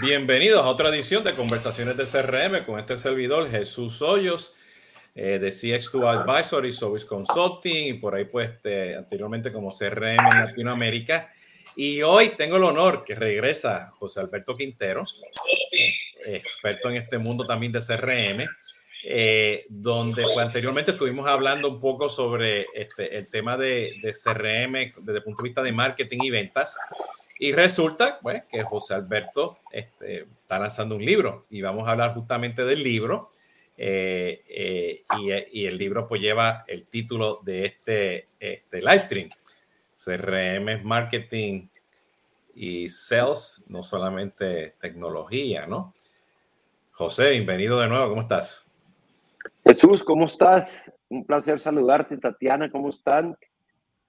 [0.00, 4.52] Bienvenidos a otra edición de Conversaciones de CRM con este servidor Jesús Hoyos
[5.14, 10.46] eh, de CX2 Advisory, Service Consulting y por ahí pues este, anteriormente como CRM en
[10.46, 11.32] Latinoamérica.
[11.76, 15.04] Y hoy tengo el honor que regresa José Alberto Quintero,
[16.26, 18.48] experto en este mundo también de CRM,
[19.04, 25.04] eh, donde pues, anteriormente estuvimos hablando un poco sobre este, el tema de, de CRM
[25.04, 26.76] desde el punto de vista de marketing y ventas.
[27.38, 32.14] Y resulta pues, que José Alberto este, está lanzando un libro y vamos a hablar
[32.14, 33.30] justamente del libro.
[33.76, 39.28] Eh, eh, y, y, el libro pues lleva el título de este, este live stream.
[40.04, 41.68] CRM marketing
[42.54, 45.94] y sales, no solamente tecnología, ¿no?
[46.92, 48.68] José, bienvenido de nuevo, ¿cómo estás?
[49.64, 50.92] Jesús, ¿cómo estás?
[51.08, 53.36] Un placer saludarte, Tatiana, ¿cómo están?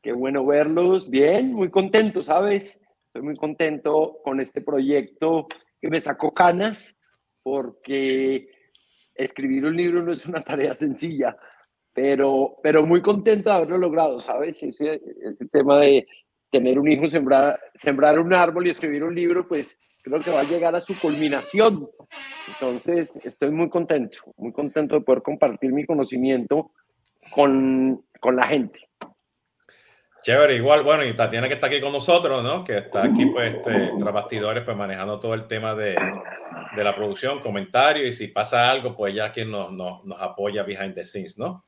[0.01, 1.09] Qué bueno verlos.
[1.09, 2.79] Bien, muy contento, ¿sabes?
[3.15, 5.47] Estoy muy contento con este proyecto
[5.79, 6.97] que me sacó canas
[7.41, 8.49] porque
[9.13, 11.37] escribir un libro no es una tarea sencilla,
[11.93, 14.61] pero, pero muy contento de haberlo logrado, ¿sabes?
[14.61, 16.05] Ese, ese tema de
[16.51, 20.41] tener un hijo, sembrar, sembrar un árbol y escribir un libro, pues creo que va
[20.41, 21.87] a llegar a su culminación.
[22.49, 26.71] Entonces, estoy muy contento, muy contento de poder compartir mi conocimiento
[27.31, 28.89] con, con la gente.
[30.25, 32.63] Chévere, igual, bueno, y Tatiana que está aquí con nosotros, ¿no?
[32.63, 35.95] Que está aquí, pues, este, tras bastidores, pues, manejando todo el tema de,
[36.75, 40.63] de, la producción, comentarios, y si pasa algo, pues ya quien nos, nos, nos, apoya
[40.63, 41.63] behind the scenes, ¿no?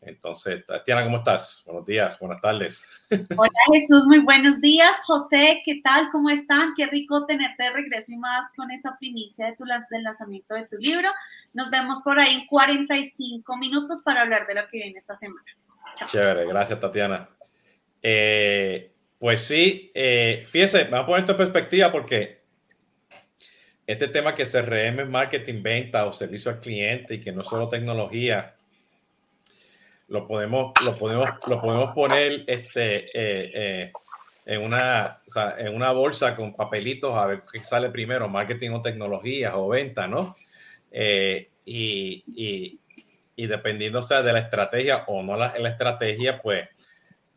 [0.00, 1.62] Entonces, Tatiana, ¿cómo estás?
[1.64, 2.88] Buenos días, buenas tardes.
[3.38, 5.00] Hola Jesús, muy buenos días.
[5.06, 6.08] José, ¿qué tal?
[6.10, 6.72] ¿Cómo están?
[6.76, 10.66] Qué rico tenerte de regreso y más con esta primicia de tu, del lanzamiento de
[10.66, 11.08] tu libro.
[11.52, 15.46] Nos vemos por ahí en 45 minutos para hablar de lo que viene esta semana.
[15.94, 16.08] Chao.
[16.08, 17.28] Chévere, gracias Tatiana.
[18.02, 22.42] Eh, pues sí, eh, fíjese, vamos a poner esto en perspectiva porque
[23.86, 27.68] este tema que CRM es marketing, venta o servicio al cliente y que no solo
[27.68, 28.56] tecnología,
[30.08, 33.92] lo podemos, lo podemos, lo podemos poner este, eh, eh,
[34.46, 35.20] en, una,
[35.58, 40.06] en una bolsa con papelitos a ver qué sale primero, marketing o tecnología o venta,
[40.08, 40.36] ¿no?
[40.90, 42.78] Eh, y,
[43.36, 46.68] y, dependiendo sea, de la estrategia o no la estrategia, pues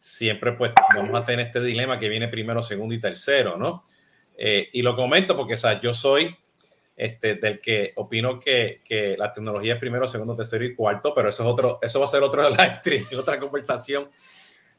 [0.06, 3.84] siempre pues vamos a tener este dilema que viene primero, segundo y tercero, ¿no?
[4.38, 6.36] Eh, y lo comento porque, o sea, yo soy
[6.96, 11.30] este, del que opino que, que, la tecnología es primero, segundo, tercero y cuarto, pero
[11.30, 14.08] eso es otro, eso va a ser otro live stream, otra conversación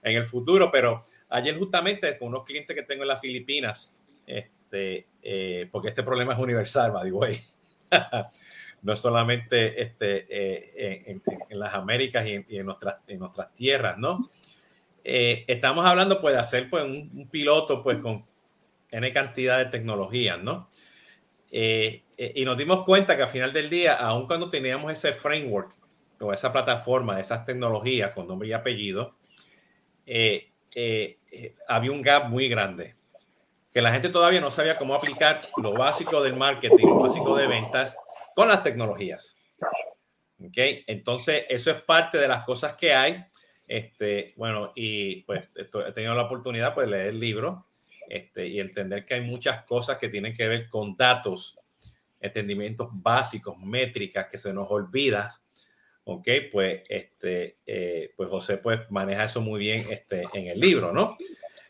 [0.01, 0.71] en el futuro.
[0.71, 3.99] Pero ayer justamente con unos clientes que tengo en las Filipinas,
[4.29, 7.41] este, eh, porque este problema es universal, by the way.
[8.83, 13.53] no solamente este, eh, en, en, las Américas y en, y en, nuestras, en nuestras
[13.53, 14.29] tierras, ¿no?
[15.09, 18.27] Eh, estamos hablando pues de hacer pues un, un, piloto pues con
[18.91, 20.69] N cantidad de tecnologías, ¿no?
[21.49, 25.13] Eh, eh, y nos dimos cuenta que al final del día, aun cuando teníamos ese
[25.13, 25.77] framework
[26.19, 29.15] o esa plataforma, esas tecnologías con nombre y apellido,
[30.07, 30.51] eh,
[31.69, 32.97] había un gap muy grande.
[33.73, 37.47] Que la gente todavía no sabía cómo aplicar lo básico del marketing, lo básico de
[37.47, 37.97] ventas
[38.35, 39.37] con las tecnologías.
[40.45, 40.57] ¿Ok?
[40.89, 43.25] Entonces, eso es parte de las cosas que hay
[43.67, 47.67] este, bueno, y pues he tenido la oportunidad pues, de leer el libro
[48.09, 51.59] este, y entender que hay muchas cosas que tienen que ver con datos,
[52.21, 55.29] entendimientos básicos, métricas que se nos olvidan.
[56.05, 60.93] Ok, pues, este, eh, pues José pues maneja eso muy bien este, en el libro,
[60.93, 61.17] ¿no?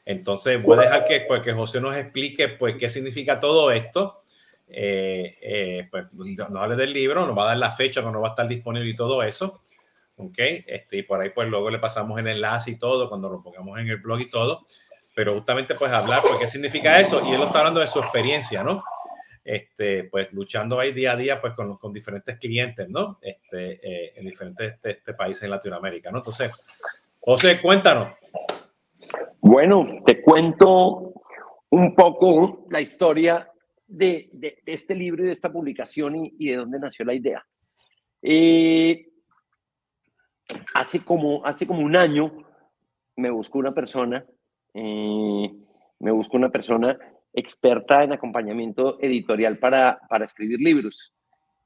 [0.04, 4.22] Entonces voy a dejar que, pues, que José nos explique pues qué significa todo esto.
[4.68, 8.28] Eh, eh, pues nos hable del libro, nos va a dar la fecha cuando va
[8.28, 9.62] a estar disponible y todo eso.
[10.16, 10.38] ¿Ok?
[10.38, 13.78] Este, y por ahí pues luego le pasamos el enlace y todo, cuando lo pongamos
[13.78, 14.66] en el blog y todo,
[15.14, 18.62] pero justamente pues hablar, pues qué significa eso, y él está hablando de su experiencia,
[18.62, 18.82] ¿no?
[19.44, 23.18] Este, pues luchando ahí día a día pues con, con diferentes clientes, ¿no?
[23.22, 26.18] Este, eh, en diferentes este, este países en Latinoamérica, ¿no?
[26.18, 26.50] Entonces,
[27.20, 28.08] José, cuéntanos.
[29.40, 31.12] Bueno, te cuento
[31.70, 33.48] un poco la historia
[33.86, 37.14] de, de, de este libro y de esta publicación y, y de dónde nació la
[37.14, 37.46] idea.
[38.22, 39.06] Eh,
[40.74, 42.32] hace como, hace como un año
[43.16, 44.24] me buscó una persona,
[44.74, 45.52] eh,
[45.98, 46.98] me buscó una persona
[47.32, 51.14] experta en acompañamiento editorial para, para escribir libros.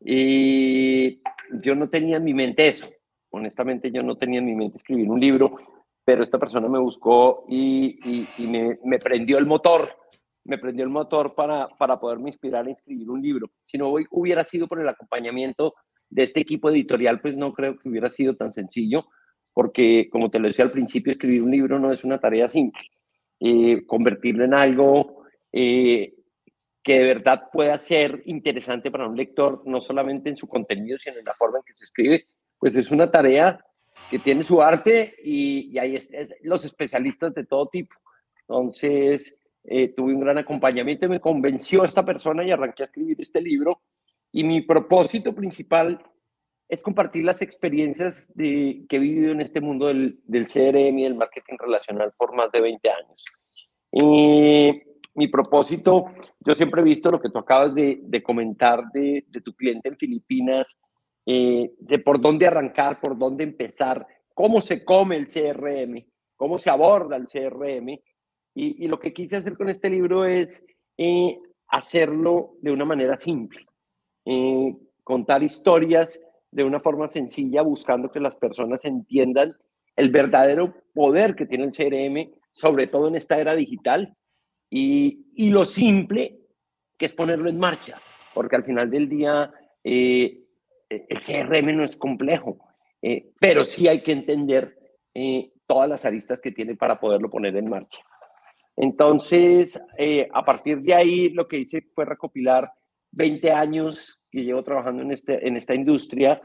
[0.00, 1.20] Y
[1.62, 2.88] yo no tenía en mi mente eso.
[3.30, 5.56] Honestamente, yo no tenía en mi mente escribir un libro,
[6.04, 9.96] pero esta persona me buscó y, y, y me, me, prendió el motor,
[10.44, 13.50] me prendió el motor para, para poderme inspirar a escribir un libro.
[13.64, 15.74] Si no hubiera sido por el acompañamiento
[16.10, 19.06] de este equipo editorial, pues no creo que hubiera sido tan sencillo,
[19.52, 22.82] porque como te lo decía al principio, escribir un libro no es una tarea simple.
[23.40, 26.14] Eh, convertirlo en algo eh,
[26.82, 31.18] que de verdad pueda ser interesante para un lector, no solamente en su contenido, sino
[31.18, 32.26] en la forma en que se escribe,
[32.58, 33.64] pues es una tarea
[34.10, 36.08] que tiene su arte y, y ahí es,
[36.42, 37.94] los especialistas de todo tipo.
[38.42, 39.34] Entonces,
[39.64, 43.80] eh, tuve un gran acompañamiento me convenció esta persona y arranqué a escribir este libro.
[44.32, 46.02] Y mi propósito principal
[46.68, 51.56] es compartir las experiencias que he vivido en este mundo del, CRM y del marketing
[51.58, 53.24] relacional por más de 20 años.
[53.90, 54.82] Y
[55.14, 56.06] mi propósito,
[56.38, 60.76] yo siempre he visto lo que tú acabas de, comentar de, tu cliente en Filipinas,
[61.26, 66.06] eh, de por dónde arrancar, por dónde empezar, cómo se come el CRM,
[66.36, 67.88] cómo se aborda el CRM.
[68.54, 70.64] Y, y lo que quise hacer con este libro es
[70.96, 71.36] eh,
[71.66, 73.66] hacerlo de una manera simple,
[74.24, 76.20] eh, contar historias
[76.50, 79.56] de una forma sencilla, buscando que las personas entiendan
[79.96, 84.16] el verdadero poder que tiene el CRM, sobre todo en esta era digital,
[84.68, 86.40] y, y lo simple
[86.96, 87.96] que es ponerlo en marcha,
[88.34, 89.50] porque al final del día
[89.82, 90.44] eh,
[90.88, 92.58] el CRM no es complejo,
[93.00, 94.76] eh, pero sí hay que entender
[95.14, 98.00] eh, todas las aristas que tiene para poderlo poner en marcha.
[98.76, 99.80] Entonces,
[100.32, 102.72] a partir de ahí, lo que hice fue recopilar
[103.12, 106.40] 20 años que llevo trabajando en, este, en esta industria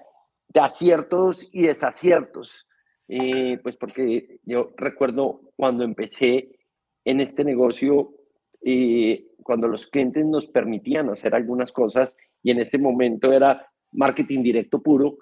[0.48, 2.68] de aciertos y desaciertos.
[3.08, 6.58] Eh, pues porque yo recuerdo cuando empecé
[7.04, 8.14] en este negocio,
[8.64, 14.42] eh, cuando los clientes nos permitían hacer algunas cosas y en ese momento era marketing
[14.42, 15.18] directo puro,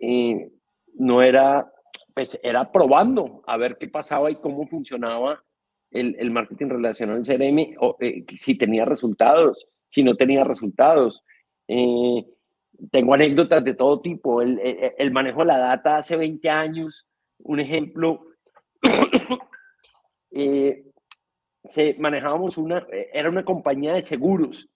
[0.00, 0.50] eh,
[0.94, 1.70] no era,
[2.14, 5.42] pues era probando a ver qué pasaba y cómo funcionaba
[5.90, 9.66] el, el marketing relacional al CRM, o, eh, si tenía resultados,
[9.96, 11.24] si no tenía resultados.
[11.66, 12.22] Eh,
[12.90, 14.42] tengo anécdotas de todo tipo.
[14.42, 17.08] El, manejo de la data hace 20 años,
[17.38, 18.26] un ejemplo,
[20.32, 20.84] eh,
[21.64, 24.68] se, manejábamos una, era una compañía de seguros.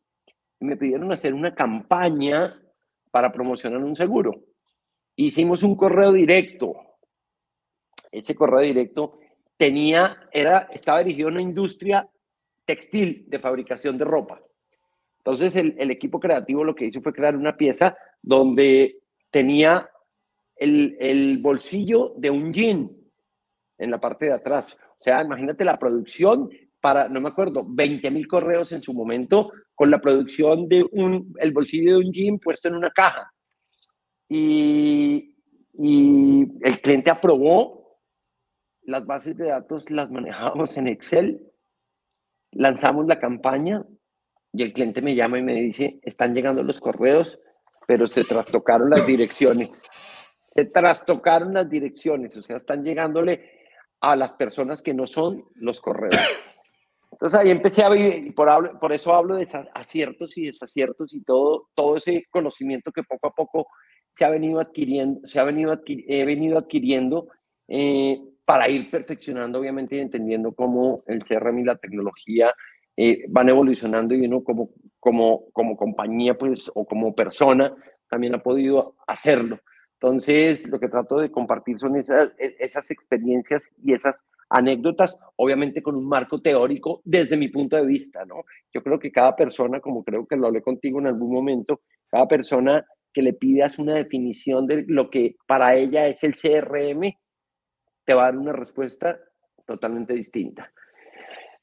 [0.59, 2.59] Me pidieron hacer una campaña
[3.11, 4.43] para promocionar un seguro.
[5.17, 6.77] Hicimos un correo directo.
[8.11, 9.21] Ese correo directo
[9.59, 12.09] tenía, era, estaba dirigido a una industria
[12.65, 14.41] textil de fabricación de ropa.
[15.21, 19.01] Entonces el, el, equipo creativo lo que hizo fue crear una pieza donde
[19.31, 19.91] tenía
[20.57, 22.91] el, el, bolsillo de un jean
[23.79, 24.77] en la parte de atrás.
[24.99, 26.51] O sea, imagínate la producción
[26.81, 31.35] para, no me acuerdo, 20 mil correos en su momento con la producción de un,
[31.39, 33.31] el bolsillo de un jean puesto en una caja.
[34.29, 35.37] Y,
[35.75, 37.99] y el cliente aprobó
[38.83, 41.41] las bases de datos las manejamos en Excel,
[42.53, 43.85] lanzamos la campaña
[44.53, 47.39] y el cliente me llama y me dice, están llegando los correos,
[47.87, 49.89] pero se trastocaron las direcciones.
[50.53, 53.61] Se trastocaron las direcciones, o sea, están llegándole
[54.01, 56.17] a las personas que no son los correos.
[57.13, 61.69] Entonces ahí empecé a vivir, por, por eso hablo de aciertos y desaciertos y todo,
[61.75, 63.67] todo ese conocimiento que poco a poco
[64.15, 67.29] se ha venido adquiriendo, se ha venido, he venido adquiriendo
[67.69, 72.53] eh, para ir perfeccionando, obviamente, y entendiendo cómo el CRM y la tecnología
[73.03, 74.69] eh, van evolucionando y uno como,
[74.99, 77.75] como, como compañía, pues, o como persona,
[78.11, 79.59] también ha podido hacerlo.
[79.95, 85.83] Entonces, lo que trato de compartir son esas, e, esas experiencias y esas anécdotas, obviamente
[85.83, 88.45] con un marco teórico desde mi punto de vista, ¿no?
[88.71, 92.29] Yo creo que cada persona, como creo que lo hablé contigo en algún momento, cada
[92.29, 97.15] persona que le pidas una definición de lo que para ella es el CRM,
[98.05, 99.19] te va a dar una respuesta
[99.65, 100.71] totalmente distinta.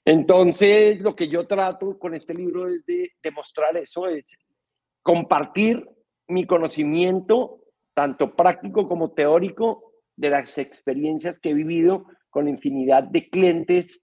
[0.07, 4.37] Entonces, lo que yo trato con este libro es de demostrar eso, es
[5.03, 5.85] compartir
[6.29, 7.59] mi conocimiento,
[7.93, 14.01] tanto práctico como teórico, de las experiencias que he vivido con infinidad de clientes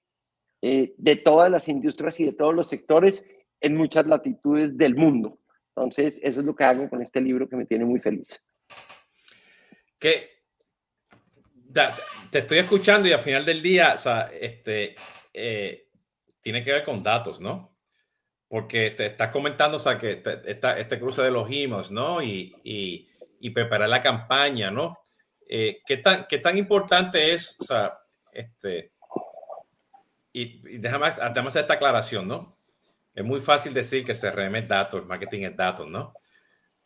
[0.61, 3.25] eh, de todas las industrias y de todos los sectores
[3.63, 5.39] en muchas latitudes del mundo.
[5.75, 8.39] Entonces, eso es lo que hago con este libro que me tiene muy feliz.
[9.99, 10.29] ¿Qué,
[12.31, 14.95] te estoy escuchando y al final del día, o sea, este,
[15.33, 15.84] eh,
[16.45, 17.75] tiene que ver con datos, ¿no?
[18.49, 22.23] Porque te estás comentando, o sea, que te, esta, este cruce de los himos, ¿no?
[22.23, 23.09] Y, y,
[23.41, 24.99] y, preparar la campaña, ¿no?
[25.49, 27.95] Eh, ¿qué, tan, ¿Qué tan importante es, o sea,
[28.31, 28.93] este,
[30.35, 32.55] y, y déjame, déjame hacer esta aclaración, ¿no?
[33.15, 36.13] Es muy fácil decir que CRM es datos, marketing es datos, ¿no?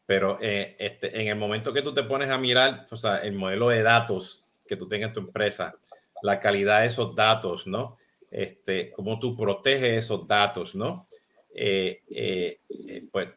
[0.07, 3.35] Pero eh, este, en el momento que tú te pones a mirar, o sea, el
[3.35, 5.75] modelo de datos que tú tengas en tu empresa,
[6.23, 7.97] la calidad de esos datos, ¿no?
[8.31, 11.09] Este, cómo tú proteges esos datos, ¿no?
[11.55, 13.29] Eh, eh, eh, pues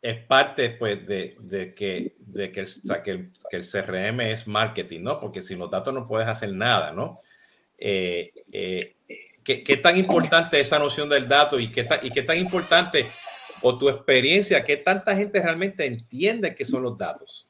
[0.00, 1.36] es parte pues, de,
[1.74, 5.20] que, de que, o que, el, que, el, CRM es marketing, ¿no?
[5.20, 7.20] Porque sin los datos no puedes hacer nada, ¿no?
[7.78, 8.94] ¿qué,
[9.44, 13.06] ¿qué, tan importante es esa noción del dato y qué, tan importante
[13.62, 17.48] o tu experiencia, qué tanta gente realmente entiende qué son los datos?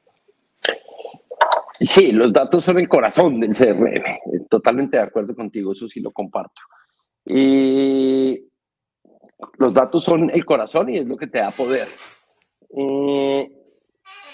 [1.85, 4.47] Sí, los datos son el corazón del CRM.
[4.49, 6.61] Totalmente de acuerdo contigo, eso sí lo comparto.
[7.25, 8.43] Y
[9.59, 11.87] los datos son el corazón y es lo que te da poder.
[12.75, 13.51] Eh,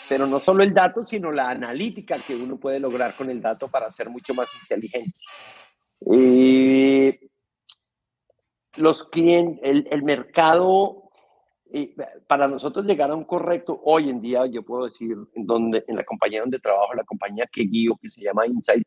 [0.07, 3.67] pero no solo el dato, sino la analítica que uno puede lograr con el dato
[3.67, 5.17] para ser mucho más inteligente.
[6.13, 7.19] Eh,
[8.77, 11.00] los clientes, el, el mercado
[12.27, 15.95] para nosotros llegar a un correcto, hoy en día yo puedo decir, en, donde, en
[15.95, 18.83] la compañía donde trabajo, la compañía que guío, que se llama Insight,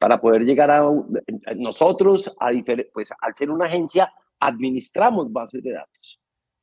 [0.00, 0.82] para poder llegar a,
[1.56, 2.50] nosotros, a
[2.92, 6.20] pues al ser una agencia, administramos bases de datos.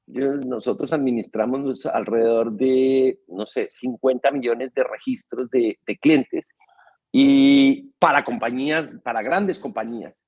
[0.08, 6.50] Nosotros administramos alrededor de, no sé, 50 millones de registros de, de clientes
[7.12, 10.21] y para compañías, para grandes compañías.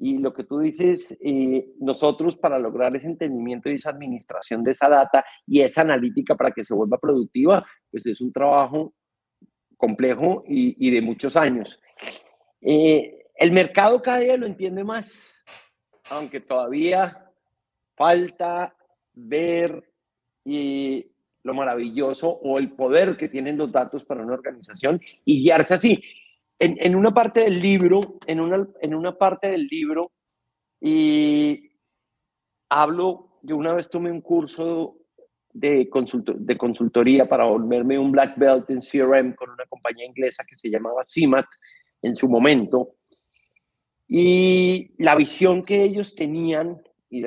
[0.00, 4.70] Y lo que tú dices, eh, nosotros para lograr ese entendimiento y esa administración de
[4.70, 8.94] esa data y esa analítica para que se vuelva productiva, pues es un trabajo
[9.76, 11.80] complejo y, de muchos años.
[12.60, 15.44] Eh, el mercado cada día lo entiende más,
[16.10, 17.24] aunque todavía
[17.96, 18.74] falta
[19.14, 19.82] ver
[20.44, 21.10] y
[21.42, 26.02] lo maravilloso o el poder que tienen los datos para una organización y guiarse así
[26.58, 30.10] en, una parte del libro, en una, en una parte del libro,
[30.80, 31.70] y
[32.68, 34.96] hablo, yo una vez tomé un curso
[35.52, 35.88] de,
[36.36, 40.70] de consultoría para volverme un black belt en CRM con una compañía inglesa que se
[40.70, 41.46] llamaba CIMAT
[42.02, 42.94] en su momento.
[44.06, 47.24] Y la visión que ellos tenían, y,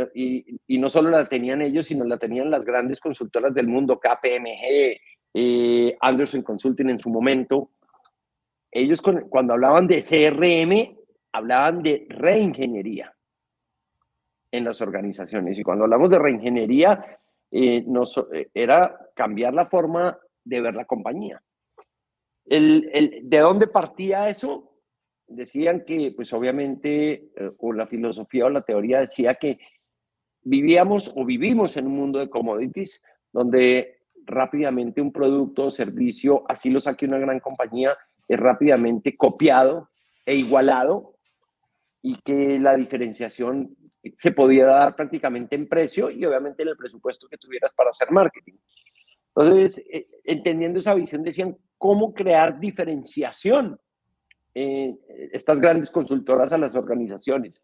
[0.68, 5.00] y, no solo la tenían ellos, sino la tenían las grandes consultoras del mundo, KPMG,
[5.34, 7.72] eh, Anderson Consulting en su momento,
[8.72, 10.98] ellos cuando hablaban de CRM,
[11.34, 13.14] hablaban de reingeniería
[14.52, 15.58] en las organizaciones.
[15.58, 17.20] Y cuando hablamos de reingeniería,
[17.52, 17.86] eh,
[18.34, 21.42] eh, era cambiar la forma de ver la compañía.
[22.46, 24.72] ¿De dónde partía eso?
[25.28, 29.60] Decían que, pues obviamente, eh, o la filosofía o la teoría decía que
[30.42, 33.02] vivíamos o vivimos en un mundo de commodities
[33.32, 37.98] donde rápidamente un producto o servicio, así lo saque una gran compañía,
[38.32, 39.90] es rápidamente copiado
[40.26, 41.18] e igualado
[42.02, 43.76] y que la diferenciación
[44.16, 48.10] se podía dar prácticamente en precio y obviamente en el presupuesto que tuvieras para hacer
[48.10, 48.54] marketing.
[49.36, 53.78] Entonces, eh, entendiendo esa visión, decían cómo crear diferenciación
[54.54, 54.98] en
[55.34, 57.62] estas grandes consultoras a las organizaciones.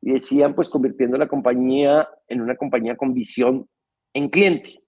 [0.00, 3.68] Y decían, pues, convirtiendo la compañía en una compañía con visión
[4.14, 4.80] en cliente.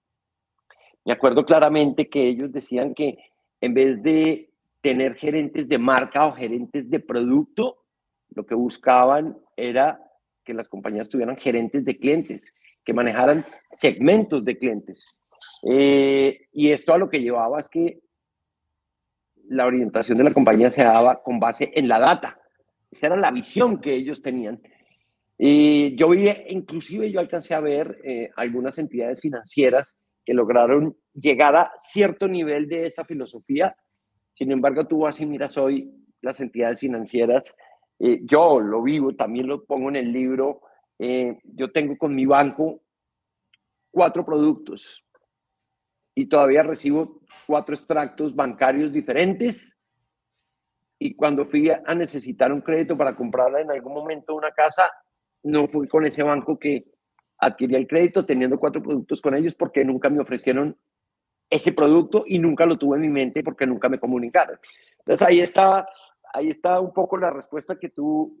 [1.03, 3.17] Me acuerdo claramente que ellos decían que
[3.59, 4.48] en vez de
[4.81, 7.77] tener gerentes de marca o gerentes de producto,
[8.29, 9.99] lo que buscaban era
[10.43, 15.05] que las compañías tuvieran gerentes de clientes, que manejaran segmentos de clientes.
[15.69, 17.99] Eh, y esto a lo que llevaba es que
[19.49, 22.39] la orientación de la compañía se daba con base en la data.
[22.91, 24.61] Esa era la visión que ellos tenían.
[25.37, 31.55] Y yo vi, inclusive yo alcancé a ver eh, algunas entidades financieras que lograron llegar
[31.55, 33.75] a cierto nivel de esa filosofía
[34.39, 37.53] sin embargo, tú vas y miras hoy las entidades financieras,
[37.99, 40.61] eh, yo lo vivo, también lo pongo en el libro,
[40.97, 42.79] eh, yo tengo con mi banco
[43.91, 45.05] cuatro productos
[46.15, 49.75] y todavía recibo cuatro extractos bancarios diferentes.
[50.97, 54.89] Y cuando fui a necesitar un crédito para comprarla en algún momento una casa,
[55.43, 56.85] no fui con ese banco que
[57.39, 60.77] adquirí el crédito teniendo cuatro productos con ellos porque nunca me ofrecieron
[61.49, 64.59] ese producto y nunca lo tuve en mi mente porque nunca me comunicaron.
[64.99, 65.87] Entonces ahí está,
[66.33, 68.37] ahí está un poco la respuesta que tú,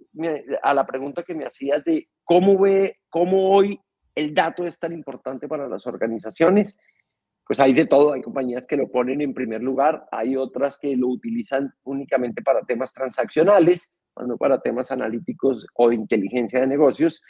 [0.61, 3.79] a la pregunta que me hacías de cómo ve, cómo hoy
[4.15, 6.75] el dato es tan importante para las organizaciones.
[7.47, 10.95] Pues hay de todo, hay compañías que lo ponen en primer lugar, hay otras que
[10.95, 13.89] lo utilizan únicamente para temas transaccionales,
[14.23, 17.23] no para temas analíticos o inteligencia de negocios.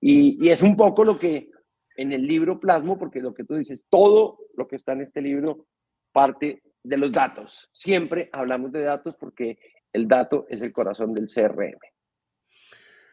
[0.00, 1.50] Y es un poco lo que,
[1.96, 5.20] en el libro plasmo, porque lo que tú dices, todo lo que está en este
[5.20, 5.66] libro
[6.12, 7.68] parte de los datos.
[7.72, 9.58] Siempre hablamos de datos porque
[9.92, 11.78] el dato es el corazón del CRM.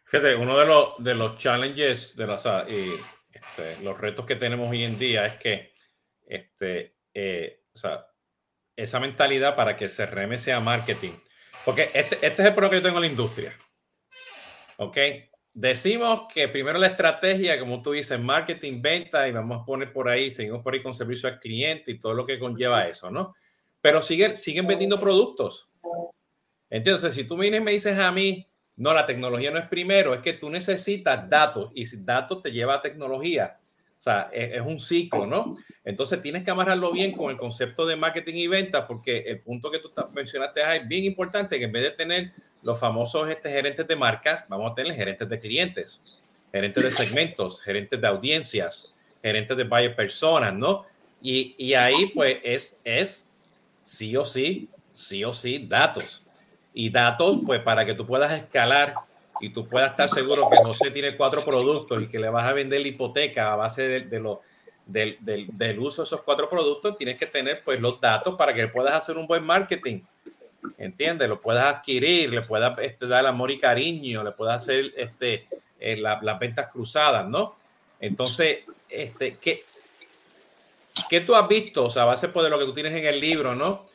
[0.06, 4.84] Fíjate, uno de los, de los challenges, de los, este, los retos que tenemos hoy
[4.84, 5.74] en día es que
[6.26, 8.08] este, eh, o sea,
[8.76, 11.14] esa mentalidad para que el CRM sea marketing.
[11.66, 13.54] Porque este, este es el problema que yo tengo en la industria.
[14.78, 14.98] ¿Ok?
[15.56, 20.10] Decimos que primero la estrategia, como tú dices, marketing, venta, y vamos a poner por
[20.10, 23.36] ahí, seguimos por ahí con servicio al cliente y todo lo que conlleva eso, ¿no?
[23.80, 25.70] Pero siguen, siguen vendiendo productos.
[26.72, 30.16] Entonces, si tú vienes y me dices a mí No, la tecnología no es primero,
[30.16, 33.60] es que tú necesitas datos y si datos te lleva a tecnología.
[33.96, 35.56] O sea, es, un ciclo, ¿no?
[35.86, 39.70] Entonces tienes que amarrarlo bien con el concepto de marketing y venta, porque el punto
[39.70, 42.32] que tú mencionaste es bien importante, que en vez de tener
[42.64, 47.62] los famosos este, gerentes de marcas, vamos a tener gerentes de clientes, gerentes de segmentos,
[47.62, 50.86] gerentes de audiencias, gerentes de varias personas, ¿no?
[51.22, 53.30] Y, y ahí pues es, es
[53.82, 56.24] sí o sí, sí o sí datos
[56.74, 58.96] y datos, pues para que tú puedas escalar
[59.40, 62.54] y tú puedas estar seguro que José tiene cuatro productos y que le vas a
[62.54, 64.42] vender la hipoteca a base de, de lo,
[64.86, 68.54] del, del, del, uso de esos cuatro productos, tienes que tener pues los datos para
[68.54, 70.02] que puedas hacer un buen marketing.
[70.78, 71.30] ¿Entiendes?
[71.30, 75.46] Lo puedas adquirir, le puedas este, dar amor y cariño, le puedas hacer este,
[75.80, 77.56] eh, las ventas cruzadas, ¿no?
[78.00, 79.64] Entonces, este, ¿qué,
[81.10, 81.86] ¿qué tú has visto?
[81.86, 83.86] O sea, a base pues, de lo que tú tienes en el libro, ¿no?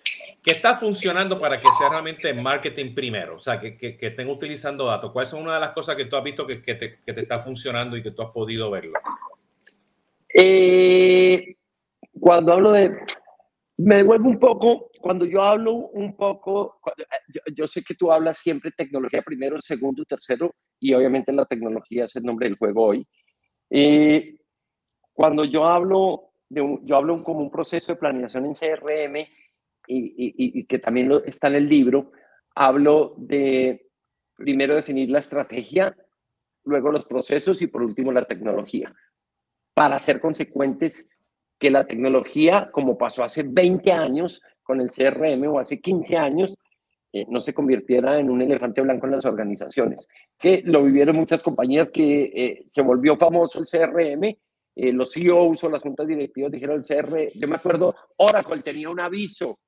[0.42, 3.36] ¿Qué está funcionando para que sea realmente marketing primero?
[3.36, 5.12] O sea, que, que, estén utilizando datos.
[5.12, 7.20] ¿Cuáles son una de las cosas que tú has visto que, que, te, que te,
[7.20, 8.98] está funcionando y que tú has podido verlo?
[10.32, 11.54] Eh,
[12.18, 12.96] cuando hablo de...
[13.76, 16.80] Me devuelvo un poco, cuando yo hablo un poco,
[17.28, 22.04] yo, yo, sé que tú hablas siempre tecnología primero, segundo, tercero, y obviamente la tecnología
[22.04, 23.06] es el nombre del juego hoy.
[23.70, 24.38] Eh,
[25.12, 29.26] cuando yo hablo, de un, yo hablo como un proceso de planeación en CRM,
[29.90, 32.12] y, que también está en el libro,
[32.54, 33.88] hablo de
[34.36, 35.96] primero definir la estrategia,
[36.64, 38.94] luego los procesos y por último la tecnología,
[39.74, 41.08] para ser consecuentes
[41.58, 46.54] que la tecnología, como pasó hace 20 años con el CRM o hace 15 años,
[47.10, 50.06] eh, no se convirtiera en un elefante blanco en las organizaciones,
[50.38, 54.24] que lo vivieron muchas compañías que eh, se volvió famoso el CRM,
[54.76, 58.90] eh, los CEOs o las juntas directivas dijeron el CRM, yo me acuerdo, Oracle tenía
[58.90, 59.58] un aviso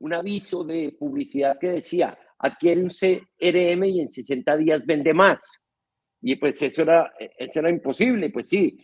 [0.00, 5.59] un aviso de publicidad que decía, adquiere un CRM y en 60 días vende más.
[6.22, 8.78] Y pues eso era, eso era imposible, pues sí,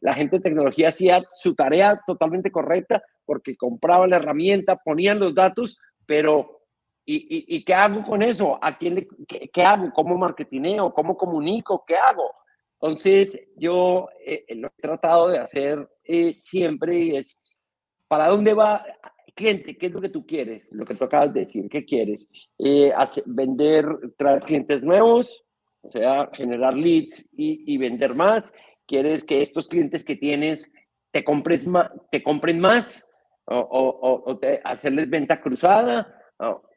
[0.00, 5.34] la gente de tecnología hacía su tarea totalmente correcta porque compraban la herramienta, ponían los
[5.34, 6.62] datos, pero
[7.04, 8.58] ¿y, qué hago con eso?
[8.62, 9.92] ¿A quién le, qué, hago?
[9.92, 10.92] ¿Cómo marketineo?
[10.94, 11.84] ¿Cómo comunico?
[11.86, 12.32] ¿Qué hago?
[12.80, 17.38] Entonces yo eh, lo he tratado de hacer eh, siempre es,
[18.08, 18.84] ¿para dónde va?
[19.34, 20.70] cliente, ¿qué es lo que tú quieres?
[20.72, 22.28] Lo que tú acabas de decir, ¿qué quieres?
[22.58, 22.92] Eh,
[23.26, 25.44] vender, traer clientes nuevos,
[25.82, 28.52] o sea, generar leads y, vender más.
[28.86, 30.70] ¿Quieres que estos clientes que tienes
[31.10, 31.66] te, compres
[32.10, 33.06] te compren más
[33.46, 36.14] o, o, hacerles venta cruzada?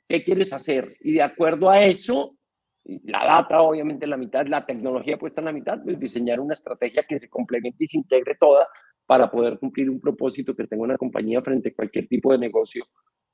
[0.08, 0.96] ¿Qué quieres hacer?
[1.02, 2.38] Y de acuerdo a eso,
[2.86, 7.04] la data obviamente la mitad, la tecnología puesta en la mitad, pues diseñar una estrategia
[7.04, 8.68] que se complemente y se integre toda
[9.06, 12.86] para poder cumplir un propósito que tenga una compañía frente a cualquier tipo de negocio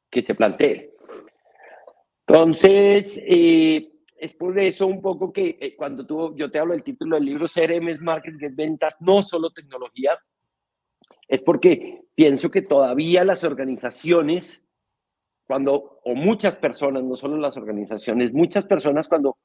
[0.10, 0.93] que se plantee.
[2.27, 6.84] Entonces, eh, es por eso un poco que eh, cuando tú, yo te hablo del
[6.84, 10.19] título del libro CRM es Marketing, es Ventas, no solo tecnología,
[11.27, 14.63] es porque pienso que todavía las organizaciones,
[15.47, 19.38] cuando, o muchas personas, no solo las organizaciones, muchas personas cuando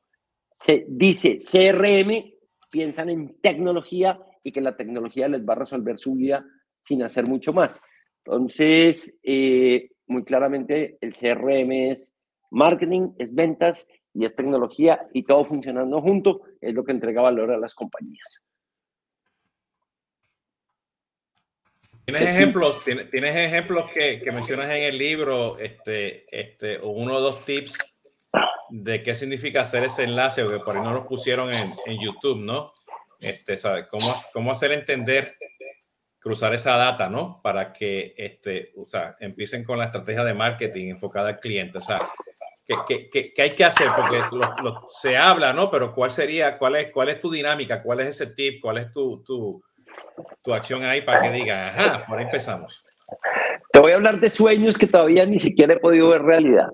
[0.50, 2.32] se dice CRM,
[2.70, 6.44] piensan en tecnología y que la tecnología les va a resolver su vida
[6.82, 7.80] sin hacer mucho más.
[8.24, 12.14] Entonces, eh, muy claramente el CRM es
[12.50, 17.50] marketing, es ventas y es tecnología y todo funcionando junto es lo que entrega valor
[17.50, 18.42] a las compañías.
[22.06, 27.14] ¿Tienes ejemplos, ¿tienes, tienes ejemplos que, que, mencionas en el libro, este, este, o uno
[27.16, 27.76] o dos tips
[28.70, 31.98] de qué significa hacer ese enlace, o que por ahí no los pusieron en, en
[31.98, 32.72] YouTube, ¿no?
[33.24, 33.86] este, ¿sabe?
[33.86, 35.36] ¿Cómo, ¿Cómo hacer entender,
[36.18, 37.40] cruzar esa data, ¿no?
[37.42, 41.78] Para que este, o sea, empiecen con la estrategia de marketing enfocada al cliente.
[41.78, 42.00] O sea,
[42.66, 43.88] ¿qué, qué, qué hay que hacer?
[43.96, 44.22] Porque
[44.88, 45.70] se habla, ¿no?
[45.70, 47.82] Pero ¿cuál sería, cuál es, cuál es tu dinámica?
[47.82, 48.60] ¿Cuál es ese tip?
[48.60, 49.62] ¿Cuál es tu, tu,
[50.42, 52.82] tu acción ahí para que diga, ajá, por ahí empezamos?
[53.72, 56.68] Te voy a hablar de sueños que todavía ni siquiera he podido ver realidad.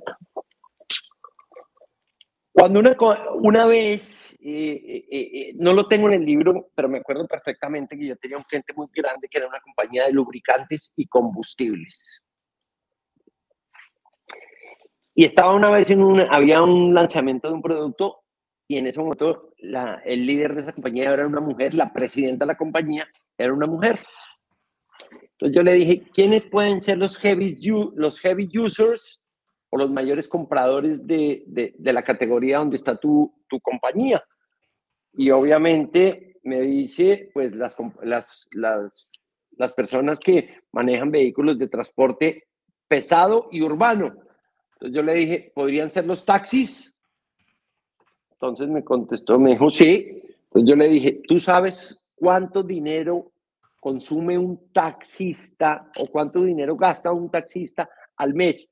[2.53, 2.97] Cuando una,
[3.35, 7.97] una vez, eh, eh, eh, no lo tengo en el libro, pero me acuerdo perfectamente
[7.97, 12.23] que yo tenía un cliente muy grande que era una compañía de lubricantes y combustibles.
[15.21, 18.23] Y estaba una vez en un, había un lanzamiento de un producto
[18.67, 19.53] y en ese momento
[20.07, 23.07] el líder de esa compañía era una mujer, la presidenta de la compañía
[23.37, 24.01] era una mujer.
[25.33, 27.55] Entonces yo le dije, ¿quiénes pueden ser los heavy,
[27.97, 29.21] los heavy users
[29.69, 34.25] o los mayores compradores de, de, la categoría donde está tu, tu, compañía.
[35.13, 39.13] Y obviamente me dice, pues las, las, las,
[39.51, 42.45] las personas que manejan vehículos de transporte
[42.89, 44.30] pesado y urbano.
[44.81, 46.97] Entonces yo le dije, podrían ser los taxis,
[48.33, 50.23] Entonces me contestó, me dijo, sí.
[50.45, 53.33] Entonces yo le dije, ¿tú sabes cuánto dinero
[53.79, 58.71] consume un taxista o cuánto dinero gasta un taxista al mes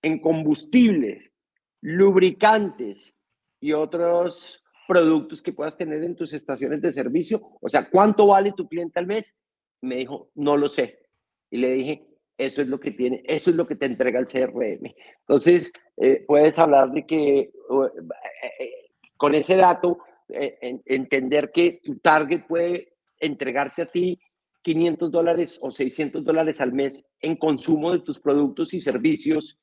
[0.00, 1.30] en combustibles,
[1.82, 3.12] lubricantes
[3.60, 7.58] y otros productos que puedas tener en tus estaciones de servicio?
[7.60, 9.36] O sea, ¿cuánto vale tu cliente al mes?
[9.82, 11.00] Me dijo, no lo sé.
[11.50, 14.26] Y le dije, eso es lo que tiene, eso es lo que te entrega el
[14.26, 14.94] CRM.
[15.20, 17.50] Entonces, eh, puedes hablar de que eh,
[18.58, 18.72] eh,
[19.16, 19.98] con ese dato,
[20.34, 24.18] entender que tu target puede entregarte a ti
[24.62, 29.58] 500 dólares o 600 dólares al mes en consumo de tus productos y servicios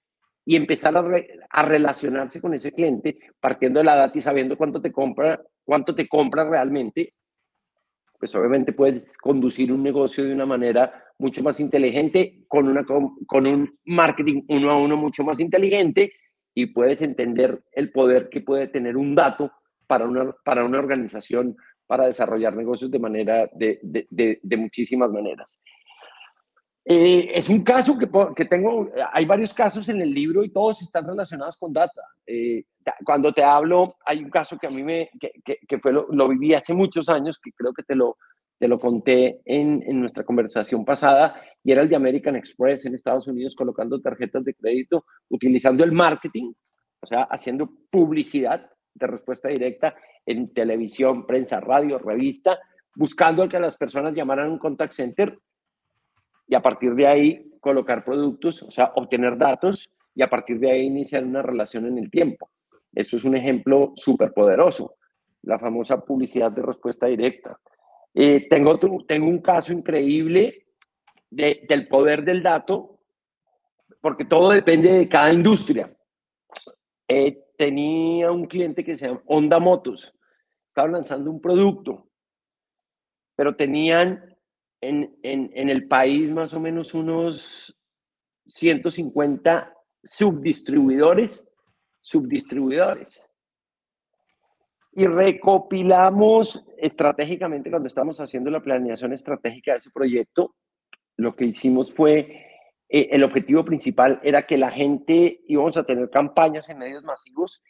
[0.45, 1.03] y empezar a,
[1.49, 5.95] a, relacionarse con ese cliente partiendo de la data y sabiendo cuánto te compra, cuánto
[5.95, 7.13] te compra realmente,
[8.19, 13.45] pues obviamente puedes conducir un negocio de una manera mucho más inteligente, con, una, con
[13.45, 16.13] un marketing uno a uno mucho más inteligente
[16.55, 19.51] y puedes entender el poder que puede tener un dato
[19.85, 21.55] para una, para una organización
[21.85, 25.59] para desarrollar negocios de manera de, de, de, muchísimas maneras.
[26.85, 30.83] Eh, es un caso que, que, tengo, hay varios casos en el libro y todos
[30.83, 32.03] están relacionados con data.
[32.27, 32.63] Eh,
[33.03, 35.31] cuando te hablo, hay un caso que a mí me, que,
[35.67, 38.17] que, fue lo, lo, viví hace muchos años, que creo que te lo,
[38.59, 43.27] te lo conté en, nuestra conversación pasada, y era el de American Express en Estados
[43.27, 46.51] Unidos colocando tarjetas de crédito, utilizando el marketing,
[46.99, 49.95] o sea, haciendo publicidad de respuesta directa
[50.25, 52.59] en televisión, prensa, radio, revista,
[52.95, 55.39] buscando que las personas llamaran a un contact center
[56.45, 60.71] y a partir de ahí colocar productos, o sea, obtener datos y a partir de
[60.71, 62.49] ahí iniciar una relación en el tiempo.
[62.93, 64.95] Eso es un ejemplo súper poderoso,
[65.43, 67.57] la famosa publicidad de respuesta directa.
[68.13, 70.67] Eh, tengo, tengo un caso increíble
[71.29, 72.99] de, del poder del dato,
[74.01, 75.95] porque todo depende de cada industria.
[77.07, 80.15] Eh, tenía un cliente que se llama Honda Motos,
[80.67, 82.09] estaban lanzando un producto,
[83.35, 84.37] pero tenían
[84.81, 87.77] en, en, en el país más o menos unos
[88.45, 91.43] 150 subdistribuidores,
[92.01, 93.28] subdistribuidores
[94.91, 100.55] y recopilamos estratégicamente cuando estamos haciendo la planeación estratégica de ese proyecto.
[101.17, 102.45] Lo que hicimos fue,
[102.89, 107.61] eh, el objetivo principal era que la gente íbamos a tener campañas en medios masivos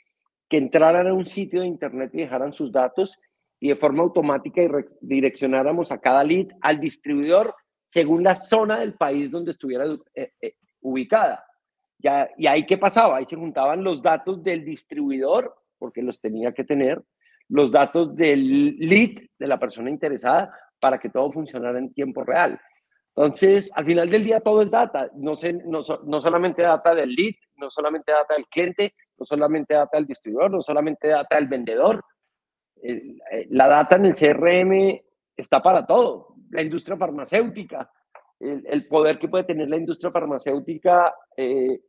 [0.47, 3.19] que entraran a un sitio de internet y dejaran sus datos
[3.59, 4.69] y de forma automática y
[5.01, 7.53] direccionáramos a cada lead al distribuidor
[7.85, 11.43] según la zona del país donde estuviera eh, eh, ubicada.
[11.97, 13.17] Ya, y ahí qué pasaba?
[13.17, 17.01] Ahí se juntaban los datos del distribuidor porque los tenía que tener,
[17.47, 22.59] los datos del lead de la persona interesada para que todo funcionara en tiempo real.
[23.15, 25.33] Entonces, al final del día todo es data, no,
[25.65, 30.05] no, no solamente data del lead, no solamente data del cliente, no solamente data del
[30.05, 32.03] distribuidor, no solamente data del vendedor.
[32.81, 33.17] Eh,
[33.49, 35.01] la data en el CRM
[35.35, 36.35] está para todo.
[36.51, 37.91] La industria farmacéutica,
[38.39, 41.81] el, poder que puede tener la industria farmacéutica eh,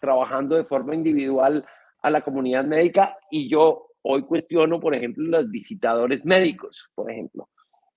[0.00, 1.64] trabajando de forma individual
[2.08, 7.48] a la comunidad médica y yo hoy cuestiono, por ejemplo, los visitadores médicos, por ejemplo.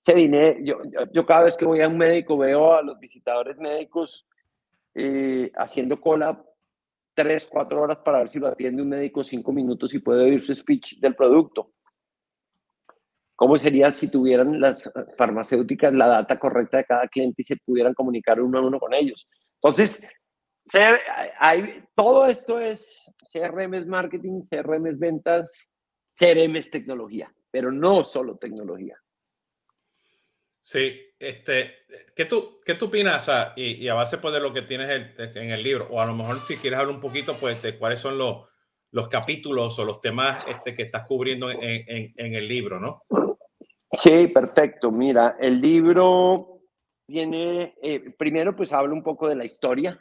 [0.05, 0.77] Se vine, yo,
[1.13, 4.27] yo, cada vez que voy a un médico veo a los visitadores médicos
[4.95, 6.43] eh, haciendo cola
[7.13, 10.41] tres, cuatro horas para ver si lo atiende un médico cinco minutos y puede oír
[10.41, 11.71] su speech del producto.
[13.35, 17.93] ¿Cómo sería si tuvieran las farmacéuticas la data correcta de cada cliente y se pudieran
[17.93, 19.27] comunicar uno a uno con ellos?
[19.55, 20.01] Entonces,
[21.39, 25.71] hay, todo esto es CRM es marketing, CRM es ventas,
[26.17, 28.97] CRM es tecnología, pero no solo tecnología.
[30.63, 31.73] Sí, este,
[32.15, 33.29] ¿qué tú, qué tú opinas?
[33.55, 36.37] y, a base pues, de lo que tienes en, el libro, o a lo mejor
[36.37, 38.47] si quieres hablar un poquito pues, de cuáles son los,
[38.91, 43.03] los capítulos o los temas este, que estás cubriendo en, en el libro, ¿no?
[43.91, 44.91] Sí, perfecto.
[44.91, 46.61] Mira, el libro
[47.05, 49.99] tiene, eh, primero pues habla un poco de la historia,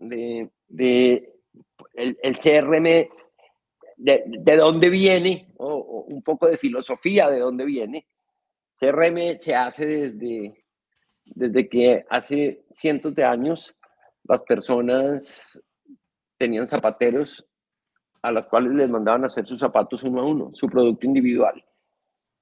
[0.00, 1.32] de, de
[1.94, 3.08] el, el, CRM,
[3.96, 8.06] de, de dónde viene, o, un poco de filosofía de dónde viene.
[8.78, 10.64] CRM se hace desde,
[11.24, 13.74] desde que hace cientos de años
[14.24, 15.60] las personas
[16.36, 17.46] tenían zapateros
[18.22, 21.64] a las cuales les mandaban hacer sus zapatos uno a uno, su producto individual.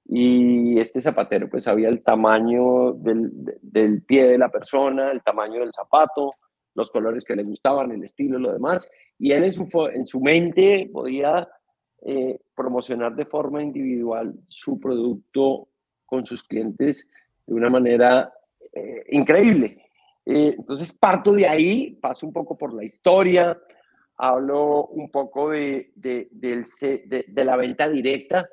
[0.07, 3.31] Y este zapatero pues sabía el tamaño del,
[3.63, 6.33] del pie de la persona, el tamaño del zapato,
[6.75, 10.21] los colores que le gustaban, el estilo, lo demás, y él en su, en su
[10.21, 11.49] mente podía
[12.03, 15.69] eh, promocionar de forma individual su producto
[16.05, 17.09] con sus clientes
[17.47, 18.33] de una manera
[18.73, 19.85] eh, increíble.
[20.27, 23.59] Eh, entonces parto de ahí, paso un poco por la historia,
[24.17, 28.49] hablo un poco de, de, de, la venta directa,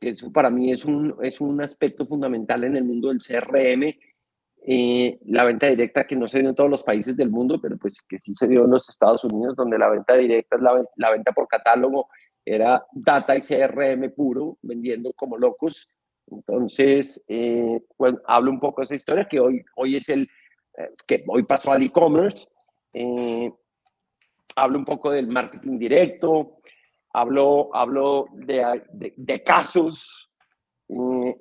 [0.00, 3.94] que eso para mí es un, es un aspecto fundamental en el mundo del CRM.
[4.66, 7.76] Eh, la venta directa que no se dio en todos los países del mundo, pero
[7.76, 10.82] pues que sí se dio en los Estados Unidos, donde la venta directa es la,
[10.96, 12.08] la venta por catálogo,
[12.44, 15.88] era data y CRM puro, vendiendo como locos.
[16.26, 20.28] Entonces, eh, pues hablo un poco de esa historia que hoy, hoy es el,
[20.76, 22.46] eh, que hoy pasó al e-commerce.
[22.92, 23.50] Eh,
[24.56, 26.58] hablo un poco del marketing directo,
[27.12, 30.30] hablo, hablo de, de, casos,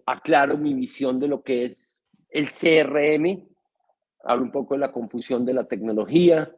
[0.05, 1.92] aclaro mi visión de lo que es
[2.33, 3.47] el CRM,
[4.23, 6.51] hablo un poco de la confusión de la tecnología.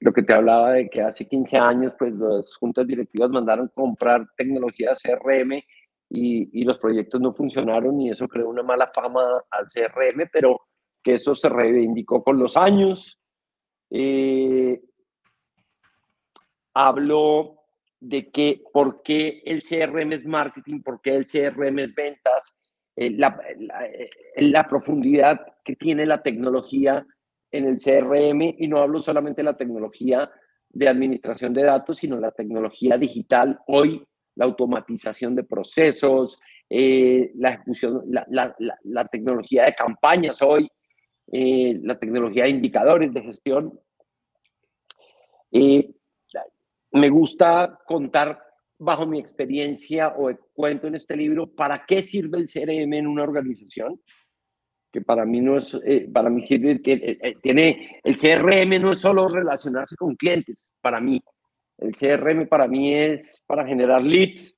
[0.00, 4.26] lo que te hablaba de que hace 15 años, pues las juntas directivas mandaron comprar
[4.36, 5.62] tecnología CRM
[6.10, 10.60] y, los proyectos no funcionaron y eso creó una mala fama al CRM, pero
[11.02, 13.20] que eso se reivindicó con los años.
[13.90, 14.80] Eh,
[16.74, 17.58] hablo
[18.00, 22.52] de que por qué el CRM es marketing, por qué el CRM es ventas,
[22.98, 27.06] eh, la, eh, la, profundidad que tiene la tecnología
[27.50, 30.30] en el CRM y no hablo solamente de la tecnología
[30.70, 34.04] de administración de datos, sino la tecnología digital hoy
[34.38, 36.38] la automatización de procesos,
[36.70, 40.70] eh, la ejecución, la, tecnología de campañas hoy,
[41.32, 43.80] eh, la tecnología de indicadores de gestión.
[45.50, 45.90] Eh,
[46.92, 48.40] me gusta contar
[48.78, 53.24] bajo mi experiencia o cuento en este libro para qué sirve el CRM en una
[53.24, 54.00] organización
[54.90, 55.76] que para mí no es,
[56.12, 61.22] para mí sirve que tiene, el CRM no es solo relacionarse con clientes, para mí,
[61.78, 64.56] el CRM para mí es para generar leads,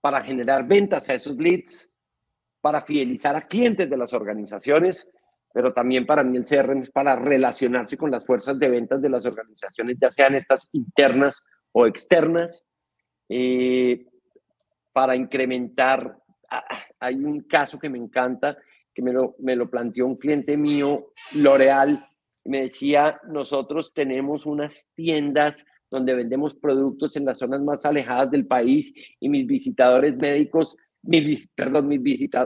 [0.00, 1.88] para generar ventas a esos leads,
[2.60, 5.08] para fidelizar a clientes de las organizaciones,
[5.52, 9.10] pero también para mí el CRM es para relacionarse con las fuerzas de ventas de
[9.10, 11.42] las organizaciones, ya sean estas internas
[11.72, 12.64] o externas,
[13.28, 14.06] eh,
[14.92, 16.18] para incrementar.
[16.50, 16.64] Ah,
[17.00, 18.56] hay un caso que me encanta,
[18.94, 22.04] que me lo, me lo planteó un cliente mío, L'Oreal,
[22.44, 28.46] me decía, nosotros tenemos unas tiendas donde vendemos productos en las zonas más alejadas del
[28.46, 32.00] país y mis visitadores médicos, mis, perdón, mis,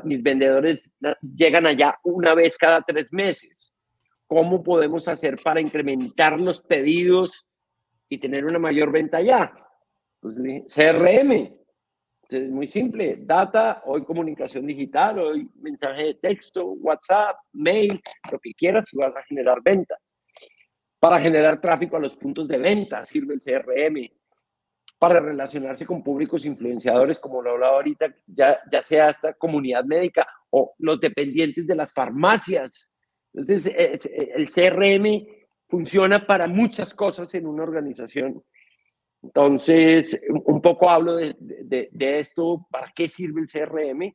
[0.05, 0.91] mis vendedores
[1.37, 3.75] llegan allá una vez cada tres meses.
[4.27, 7.47] ¿Cómo podemos hacer para incrementar los pedidos
[8.09, 9.53] y tener una mayor venta allá?
[10.23, 10.37] Pues
[10.73, 11.53] CRM.
[12.31, 13.19] Es muy simple.
[13.19, 19.15] Data, hoy comunicación digital, hoy mensaje de texto, WhatsApp, mail, lo que quieras y vas
[19.15, 19.99] a generar ventas
[21.03, 24.09] para generar tráfico a los puntos de venta, sirve el CRM,
[25.01, 30.25] para relacionarse con públicos influenciadores, como lo hablaba ahorita, ya, ya sea esta comunidad médica
[30.51, 32.89] o los dependientes de las farmacias.
[33.35, 35.27] Entonces, el CRM
[35.69, 38.41] funciona para muchas cosas en una organización.
[39.23, 44.15] Entonces, un poco hablo de, de, esto, para qué sirve el CRM.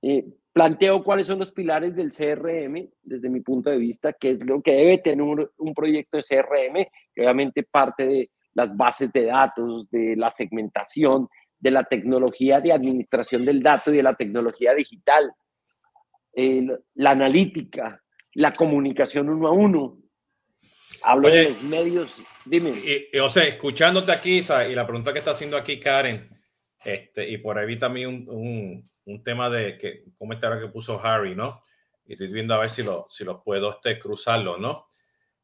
[0.00, 4.44] Eh, planteo cuáles son los pilares del CRM desde mi punto de vista, que es
[4.44, 9.26] lo que debe tener un, proyecto de CRM, que obviamente parte de las bases de
[9.26, 14.74] datos, de la segmentación, de la tecnología de administración del dato y de la tecnología
[14.74, 15.30] digital,
[16.94, 18.00] la analítica,
[18.34, 19.98] la comunicación uno a uno.
[21.02, 22.72] Hablo de los medios, dime.
[23.22, 26.28] o sea, escuchándote aquí, y la pregunta que está haciendo aquí Karen,
[26.84, 31.60] este, y por ahí también un un tema de que, comentario que puso Harry, ¿no?
[32.04, 34.88] Y estoy viendo a ver si lo, si lo puedo este, cruzarlo, ¿no?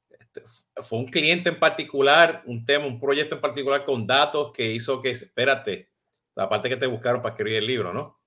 [0.09, 0.43] Este,
[0.83, 5.01] fue un cliente en particular, un tema, un proyecto en particular con datos que hizo
[5.01, 5.91] que, espérate,
[6.35, 8.21] la parte que te buscaron para escribir el libro, ¿no?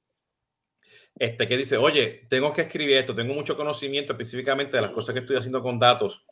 [1.15, 5.13] Este que dice, oye, tengo que escribir esto, tengo mucho conocimiento específicamente de las cosas
[5.13, 6.25] que estoy haciendo con datos,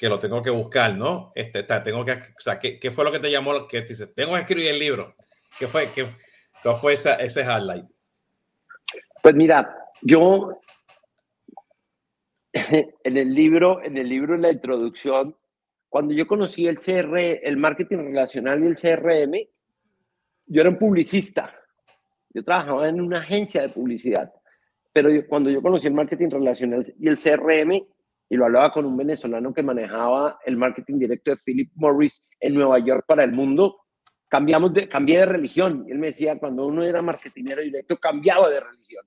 [0.00, 1.30] que lo tengo que buscar, ¿no?
[1.34, 3.68] Este, tengo que, o sea, ¿qué, ¿qué, fue lo que te llamó?
[3.68, 5.14] Que te dice, tengo que escribir el libro.
[5.58, 5.90] ¿Qué fue?
[5.94, 6.06] ¿Qué,
[6.62, 7.84] ¿Cuál fue ese highlight?
[9.22, 10.58] Pues mira, yo
[12.54, 15.36] en el libro, en el libro, en la introducción,
[15.90, 19.34] cuando yo conocí el CR, el marketing relacional y el CRM,
[20.46, 21.54] yo era un publicista.
[22.32, 24.32] Yo trabajaba en una agencia de publicidad.
[24.94, 27.84] Pero cuando yo conocí el marketing relacional y el CRM,
[28.30, 32.54] y lo hablaba con un venezolano que manejaba el marketing directo de Philip Morris en
[32.54, 33.80] Nueva York para el mundo,
[34.28, 35.84] cambiamos de, cambié de religión.
[35.88, 39.04] él me decía, cuando uno era marketingero directo, cambiaba de religión.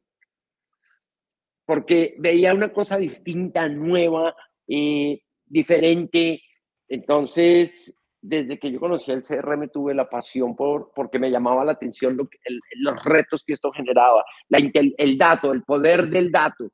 [1.65, 4.36] Porque veía una cosa distinta, nueva,
[4.67, 6.41] eh, diferente.
[6.89, 11.71] Entonces, desde que yo conocí el CRM, tuve la pasión por, porque me llamaba la
[11.71, 12.27] atención lo
[12.75, 16.69] los retos que esto generaba, la, el dato, el poder del dato.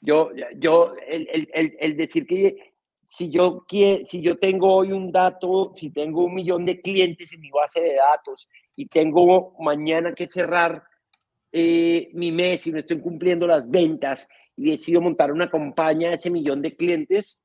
[0.00, 2.74] Yo, yo el, el, el decir que
[3.06, 7.40] si yo, si yo tengo hoy un dato, si tengo un millón de clientes en
[7.40, 10.82] mi base de datos y tengo mañana que cerrar
[11.52, 16.16] eh, mi mes y no estoy cumpliendo las ventas y decido montar una campaña de
[16.16, 17.40] ese millón de clientes,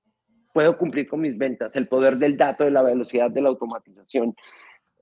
[0.54, 1.76] puedo cumplir con mis ventas.
[1.76, 4.36] El poder del dato, de la velocidad de la automatización.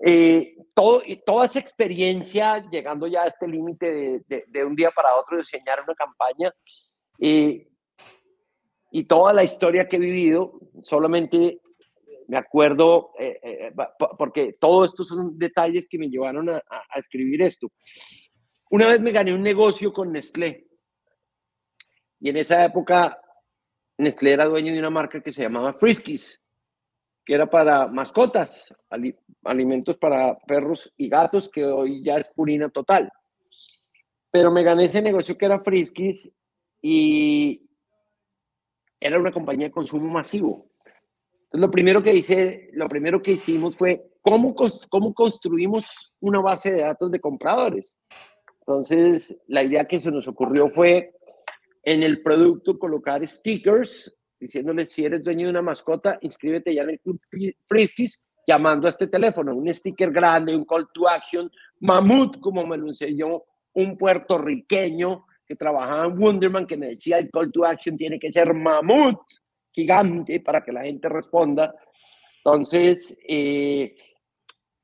[0.06, 5.16] Eh, todo, toda esa experiencia, llegando ya a este límite de, de, un día para
[5.16, 6.54] otro, diseñar una campaña,
[7.20, 7.68] eh,
[8.92, 11.62] y toda la historia que he vivido, solamente
[12.28, 13.74] me acuerdo, eh, eh,
[14.18, 16.62] porque todo esto son detalles que me llevaron a,
[16.96, 17.72] escribir esto.
[18.70, 20.68] Una vez me gané un negocio con Nestlé.
[22.20, 23.20] Y en esa época,
[23.98, 26.40] Nestlé era dueño de una marca que se llamaba Friskies,
[27.26, 28.76] que era para mascotas,
[29.44, 33.12] alimentos para perros y gatos, que hoy ya es purina total.
[34.30, 36.30] Pero me gané ese negocio que era Friskies
[36.82, 37.70] y,
[39.00, 40.70] era una compañía de consumo masivo.
[41.52, 44.54] Lo primero que hice, lo primero que hicimos fue cómo,
[44.90, 47.98] cómo construimos una base de datos de compradores.
[48.60, 51.14] Entonces, la idea que se nos ocurrió fue
[51.84, 56.92] en el producto colocar stickers diciéndoles si eres dueño de una mascota, inscríbete ya en
[56.92, 57.20] el Club
[57.66, 62.78] Friskies llamando a este teléfono, un sticker grande, un call to action, mamut, como me
[62.78, 67.98] lo enseñó un puertorriqueño que trabajaba en Wonderman que me decía el call to action
[67.98, 69.20] tiene que ser mamut,
[69.72, 71.74] gigante, para que la gente responda.
[72.38, 73.96] Entonces, eh,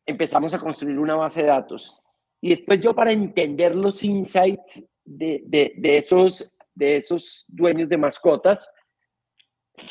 [0.08, 2.02] empezamos a construir una base de datos.
[2.42, 8.68] Y después yo para entender los insights de, de, esos, de esos dueños de mascotas,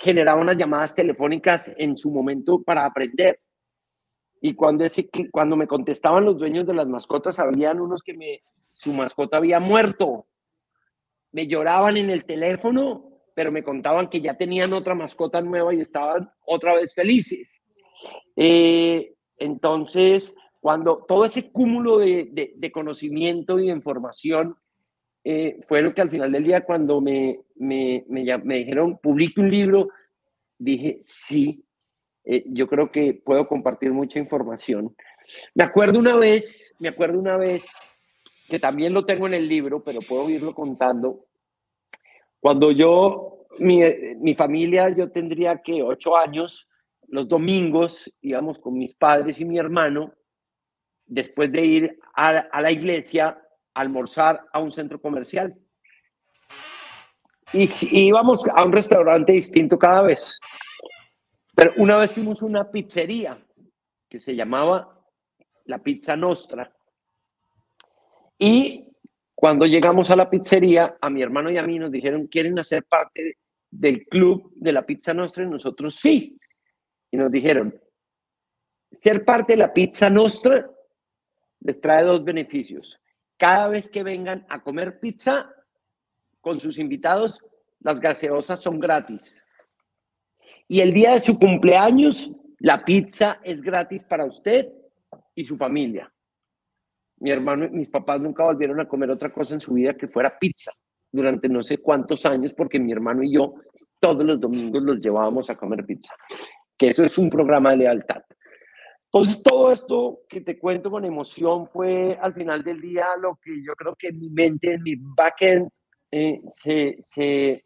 [0.01, 3.39] generaba unas llamadas telefónicas en su momento para aprender.
[4.41, 8.43] Y cuando, ese, cuando me contestaban los dueños de las mascotas, habían unos que me,
[8.73, 10.27] su mascota había muerto
[11.35, 15.81] me lloraban en el teléfono, pero me contaban que ya tenían otra mascota nueva y
[15.81, 17.61] estaban otra vez felices.
[18.37, 24.57] Eh, entonces, cuando todo ese cúmulo de, conocimiento y de información
[25.25, 29.51] eh, fue lo que al final del día, cuando me, me, me, dijeron, publique un
[29.51, 29.89] libro,
[30.57, 31.65] dije, sí,
[32.25, 34.95] eh, yo creo que puedo compartir mucha información.
[35.53, 37.65] Me acuerdo una vez, me acuerdo una vez
[38.49, 41.27] que también lo tengo en el libro, pero puedo irlo contando.
[42.41, 43.81] Cuando yo, mi,
[44.17, 46.69] mi familia, yo tendría que ocho años,
[47.09, 50.13] los domingos íbamos con mis padres y mi hermano,
[51.07, 53.41] después de ir a, a la iglesia,
[53.73, 55.55] a almorzar a un centro comercial.
[57.53, 60.39] Y, y íbamos a un restaurante distinto cada vez.
[61.55, 63.39] Pero una vez fuimos una pizzería
[64.09, 65.01] que se llamaba
[65.67, 66.74] la Pizza Nostra
[68.45, 68.85] y
[69.35, 72.85] cuando llegamos a la pizzería, a mi hermano y a mí nos dijeron, ¿quieren hacer
[72.85, 73.39] parte
[73.71, 75.45] del club de la Pizza Nostra?
[75.45, 76.39] Y nosotros sí.
[77.11, 77.75] Y nos dijeron,
[78.93, 80.71] ser parte de la Pizza Nostra
[81.61, 83.01] les trae dos beneficios.
[83.39, 85.51] Cada vez que vengan a comer pizza
[86.43, 87.41] con sus invitados,
[87.81, 89.43] las gaseosas son gratis.
[90.69, 94.71] Y el día de su cumpleaños, la pizza es gratis para usted
[95.35, 96.14] y su familia
[97.25, 100.09] mi hermano y mis papás nunca volvieron a comer otra cosa en su vida que
[100.09, 100.73] fuera pizza
[101.11, 103.55] durante no sé cuántos años porque mi hermano y yo
[103.99, 106.13] todos los domingos los llevábamos a comer pizza,
[106.77, 108.23] que eso es un programa de lealtad.
[109.05, 113.53] Entonces todo esto que te cuento con emoción fue al final del día lo que
[113.65, 115.71] yo creo que en mi mente, en mi backend,
[116.11, 117.65] eh, se, se,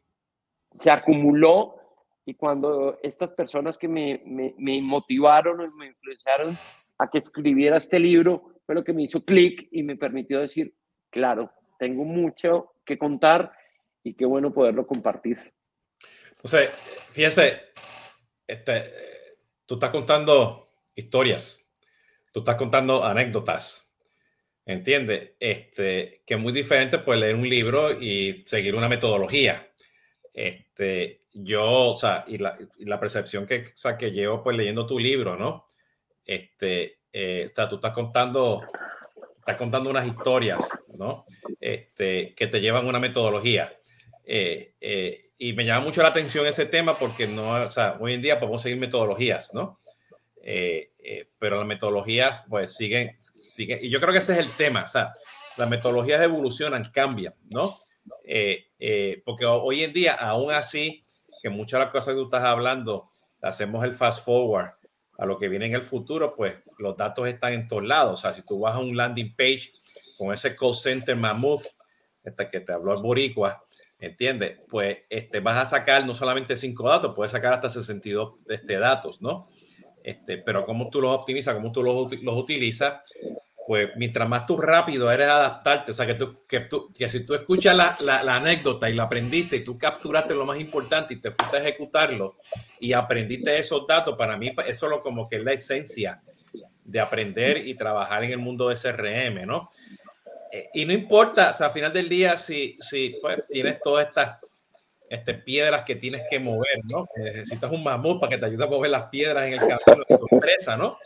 [0.77, 1.75] se, acumuló
[2.25, 6.55] y cuando estas personas que me, me, me motivaron o me influenciaron
[6.99, 10.75] a que escribiera este libro, fue lo que me hizo clic y me permitió decir,
[11.09, 13.51] claro, tengo mucho que contar
[14.05, 15.39] y qué bueno poderlo compartir.
[16.33, 16.69] Entonces,
[17.11, 17.63] fíjese,
[18.47, 18.93] este,
[19.65, 21.67] tú estás contando historias,
[22.31, 23.91] tú estás contando anécdotas,
[24.67, 25.31] ¿entiendes?
[25.41, 29.67] Este, que es muy diferente pues leer un libro y seguir una metodología.
[30.35, 34.59] Este, yo, o sea, y la, y la percepción que, o sea, que llevo pues
[34.59, 35.65] leyendo tu libro, ¿no?
[36.23, 38.63] Este, eh, o sea, tú estás contando,
[39.41, 41.27] estás contando unas historias, ¿no?
[41.59, 43.77] Este, que te llevan una metodología.
[44.25, 48.15] Eh, eh, y me llama mucho la atención ese tema porque no, o sea, hoy
[48.15, 49.81] en día podemos seguir metodologías, ¿no?
[51.39, 54.89] pero las metodologías, pues, siguen, siguen, y yo creo que ese es el tema, o
[54.89, 55.13] sea,
[55.59, 57.77] las metodologías evolucionan, cambian, ¿no?
[59.27, 61.05] porque hoy en día, aún así,
[61.43, 63.09] que muchas de las cosas que tú estás hablando,
[63.43, 64.78] hacemos el fast forward,
[65.19, 68.13] a lo que viene en el futuro, pues los datos están en todos lados.
[68.13, 69.73] O sea, si tú vas a un landing page
[70.17, 71.63] con ese call center Mammoth,
[72.23, 73.65] esta que te habló el Boricua,
[73.99, 74.61] ¿entiendes?
[74.69, 79.21] Pues este, vas a sacar no solamente cinco datos, puedes sacar hasta 62 este, datos,
[79.21, 79.49] ¿no?
[80.05, 83.03] Este, pero cómo tú los optimizas, cómo tú los, los utilizas,
[83.69, 87.21] pues mientras más tú rápido eres adaptarte, o sea, que, tú, que, tú, que si
[87.27, 91.13] tú escuchas la, la, la, anécdota y la aprendiste y tú capturaste lo más importante
[91.13, 92.39] y te fuiste a ejecutarlo
[92.81, 96.17] y aprendiste esos datos, para mí eso es lo, como que es la esencia
[96.83, 99.69] de aprender y trabajar en el mundo de CRM, ¿no?
[100.51, 104.07] Eh, y no importa, o sea, al final del día, si, si pues, tienes todas
[104.07, 104.39] estas
[105.11, 107.07] este, piedras que tienes que mover, ¿no?
[107.17, 110.17] Necesitas un mamut para que te ayude a mover las piedras en el camino de
[110.17, 110.97] tu empresa, ¿no?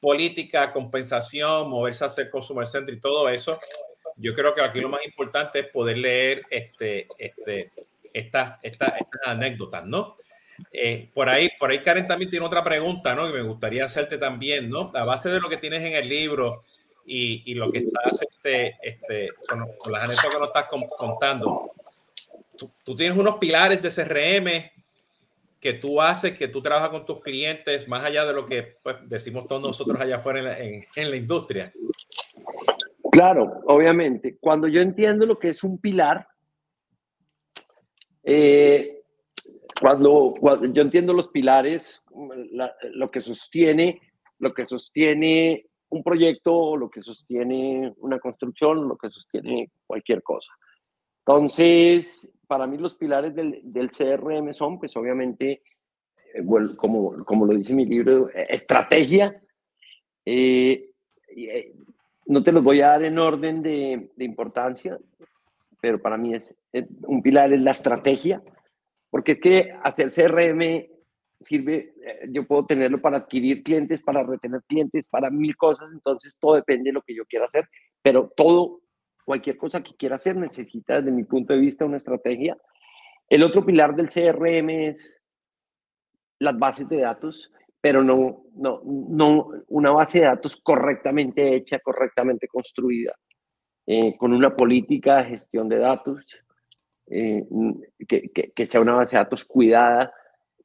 [0.00, 3.58] Política, compensación, moverse a hacer consumer center y todo eso.
[4.16, 7.72] Yo creo que aquí lo más importante es poder leer este, este,
[8.12, 8.92] estas, estas,
[9.24, 10.16] anécdotas, ¿no?
[10.72, 13.26] Eh, por ahí, por ahí Karen también tiene otra pregunta, ¿no?
[13.26, 14.90] Que me gustaría hacerte también, ¿no?
[14.94, 16.62] A base de lo que tienes en el libro
[17.06, 20.66] y, y lo que estás, este, este, con, las anécdotas que nos estás
[20.98, 21.72] contando,
[22.84, 24.79] tú, tienes unos pilares de CRM
[25.60, 28.96] que tú haces, que tú trabajas con tus clientes, más allá de lo que pues,
[29.06, 31.72] decimos todos nosotros allá afuera en la, industria?
[33.12, 34.38] Claro, obviamente.
[34.40, 36.26] Cuando yo entiendo lo que es un pilar,
[38.24, 39.02] eh,
[39.80, 40.34] cuando,
[40.72, 42.02] yo entiendo los pilares,
[42.92, 44.00] lo que sostiene,
[44.38, 50.50] lo que sostiene un proyecto, lo que sostiene una construcción, lo que sostiene cualquier cosa.
[51.26, 55.62] Entonces, para mí los pilares del, del CRM son, pues obviamente,
[56.34, 56.44] eh,
[56.76, 59.40] como, como lo dice mi libro, eh, estrategia.
[60.24, 60.90] Eh,
[62.26, 64.98] no te los voy a dar en orden de, de importancia,
[65.80, 66.54] pero para mí es,
[67.02, 68.42] un pilar es la estrategia,
[69.10, 70.86] porque es que hacer CRM
[71.40, 71.94] sirve,
[72.28, 76.90] yo puedo tenerlo para adquirir clientes, para retener clientes, para mil cosas, entonces todo depende
[76.90, 77.68] de lo que yo quiera hacer,
[78.02, 78.80] pero todo
[79.24, 82.56] cualquier cosa que quiera hacer necesita, desde mi punto de vista, una estrategia.
[83.28, 85.20] El otro pilar del CRM es
[86.38, 92.48] las bases de datos, pero no, no, no una base de datos correctamente hecha, correctamente
[92.48, 93.14] construida,
[93.86, 96.24] eh, con una política de gestión de datos,
[97.06, 97.44] eh,
[98.06, 100.12] que, que, que, sea una base de datos cuidada,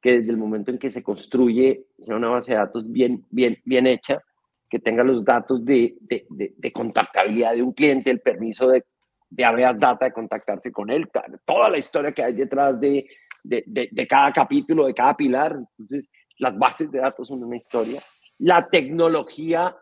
[0.00, 3.58] que desde el momento en que se construye sea una base de datos bien, bien,
[3.64, 4.22] bien hecha
[4.68, 8.84] que tenga los datos de, de, de, contactabilidad de un cliente, el permiso de,
[9.30, 11.08] de Abreas Data de contactarse con él,
[11.44, 13.06] toda la historia que hay detrás de,
[13.42, 15.52] de, cada capítulo, de cada pilar.
[15.52, 18.00] Entonces, las bases de datos son una historia.
[18.38, 19.76] La tecnología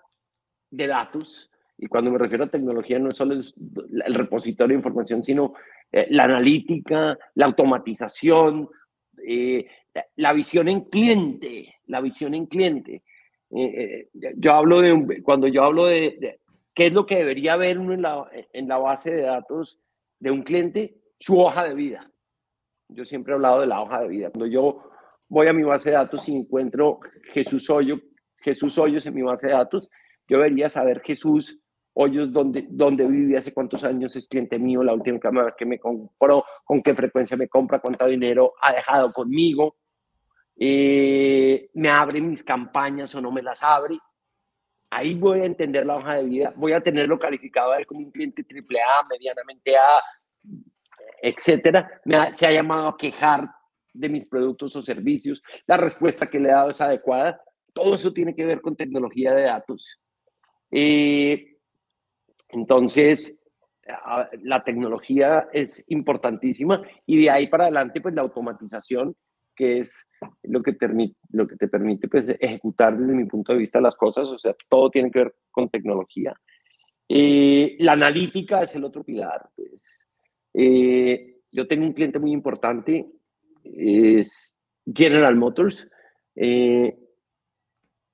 [0.70, 5.24] de datos, y cuando me refiero a tecnología no es solo el, repositorio de información,
[5.24, 5.54] sino
[5.90, 8.68] eh, la analítica, la automatización,
[9.26, 9.66] eh,
[10.16, 13.02] la visión en cliente, la visión en cliente.
[13.56, 16.40] Eh, eh, yo hablo de, cuando yo hablo de,
[16.74, 19.80] qué es lo que debería ver uno en la, en la base de datos
[20.18, 22.10] de un cliente, su hoja de vida.
[22.88, 24.30] Yo siempre he hablado de la hoja de vida.
[24.30, 24.90] Cuando yo
[25.28, 26.98] voy a mi base de datos y encuentro
[27.32, 28.00] Jesús Hoyo,
[28.38, 29.88] Jesús Hoyos en mi base de datos,
[30.28, 31.60] yo debería saber Jesús
[31.96, 35.78] Hoyos dónde, dónde vive, hace cuántos años es cliente mío, la última vez que me
[35.78, 39.76] compró, con qué frecuencia me compra, cuánto dinero ha dejado conmigo,
[40.56, 43.98] eh, me abre mis campañas o no me las abre.
[44.90, 48.00] Ahí voy a entender la hoja de vida, voy a tenerlo calificado a él como
[48.00, 50.02] un cliente triple A, medianamente A,
[51.20, 52.00] etcétera.
[52.32, 53.48] Se ha llamado a quejar
[53.92, 57.40] de mis productos o servicios, la respuesta que le he dado es adecuada.
[57.72, 60.00] Todo eso tiene que ver con tecnología de datos.
[60.70, 61.56] Eh,
[62.50, 63.36] entonces,
[64.42, 69.16] la tecnología es importantísima y de ahí para adelante, pues la automatización
[69.54, 70.08] que es
[70.42, 70.88] lo que, te,
[71.30, 74.54] lo que te permite pues, ejecutar desde mi punto de vista las cosas, o sea,
[74.68, 76.34] todo tiene que ver con tecnología.
[77.08, 79.48] Eh, la analítica es el otro pilar.
[79.54, 80.06] Pues.
[80.54, 83.06] Eh, yo tengo un cliente muy importante,
[83.62, 84.54] es
[84.86, 85.88] General Motors,
[86.34, 86.98] eh,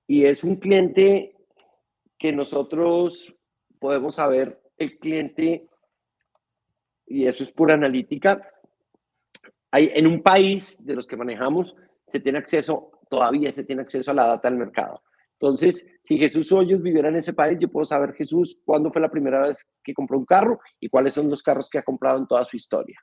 [0.07, 1.36] y es un cliente
[2.18, 3.34] que nosotros
[3.78, 5.68] podemos saber el cliente,
[7.07, 8.47] y eso es pura analítica,
[9.73, 14.14] en un país de los que manejamos, se tiene acceso, todavía se tiene acceso a
[14.14, 15.03] la data del mercado.
[15.41, 19.11] Entonces, si Jesús Hoyos viviera en ese país, yo puedo saber Jesús cuándo fue la
[19.11, 22.27] primera vez que compró un carro y cuáles son los carros que ha comprado en
[22.27, 23.01] toda su historia.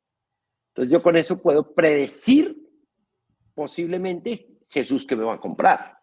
[0.69, 2.55] Entonces, yo con eso puedo predecir
[3.55, 5.97] posiblemente Jesús que me va a comprar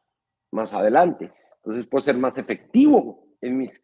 [0.50, 1.32] más adelante.
[1.58, 3.80] Entonces, puedo ser más efectivo en mis,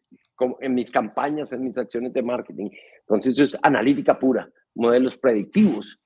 [0.59, 2.69] en mis campañas, en mis acciones de marketing.
[3.01, 6.00] Entonces, eso es analítica pura, modelos predictivos.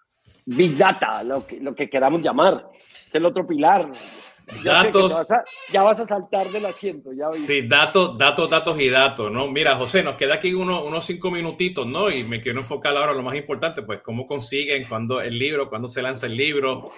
[0.46, 2.70] Big Data, lo que, lo que queramos llamar.
[2.92, 3.90] Es el otro pilar.
[4.64, 5.28] datos.
[5.72, 9.48] ya vas a saltar del asiento, ya Sí, datos, datos, datos y datos, ¿no?
[9.48, 12.12] Mira, José, nos queda aquí unos cinco minutitos, ¿no?
[12.12, 15.68] Y me quiero enfocar ahora en lo más importante, pues cómo consiguen, cuando el libro,
[15.68, 16.92] cuándo se lanza el libro,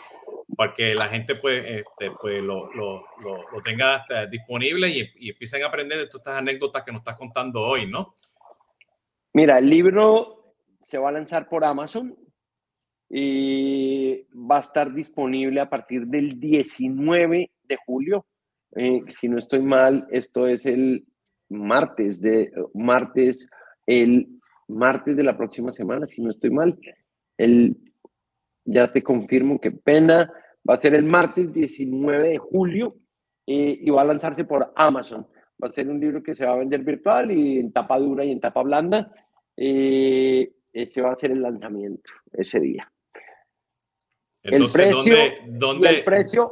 [0.57, 5.63] para que la gente pues, este, pues lo, lo, lo, tenga disponible y, y, empiecen
[5.63, 8.15] a aprender de todas estas anécdotas que nos estás contando hoy, ¿no?
[9.33, 12.17] Mira, el libro se va a lanzar por Amazon
[13.09, 18.25] va a estar disponible a partir del 19 de julio.
[18.75, 21.05] Eh, si no estoy mal, esto es el
[21.49, 23.47] martes de martes,
[23.85, 24.27] el
[24.67, 26.77] martes de la próxima semana, si no estoy mal.
[27.37, 27.77] El,
[28.65, 30.31] ya te confirmo qué pena.
[30.69, 32.97] Va a ser el martes 19 de julio
[33.45, 35.25] eh, y va a lanzarse por Amazon.
[35.63, 38.25] Va a ser un libro que se va a vender virtual y en tapa dura
[38.25, 39.11] y en tapa blanda.
[39.55, 42.91] Eh, ese va a ser el lanzamiento ese día.
[44.43, 45.15] El precio,
[45.47, 46.51] ¿dónde, el precio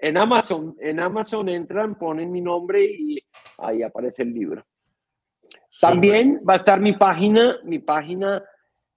[0.00, 3.18] en Amazon, en Amazon entran, ponen mi nombre y
[3.58, 4.64] ahí aparece el libro.
[5.80, 8.42] También va a estar mi página, mi página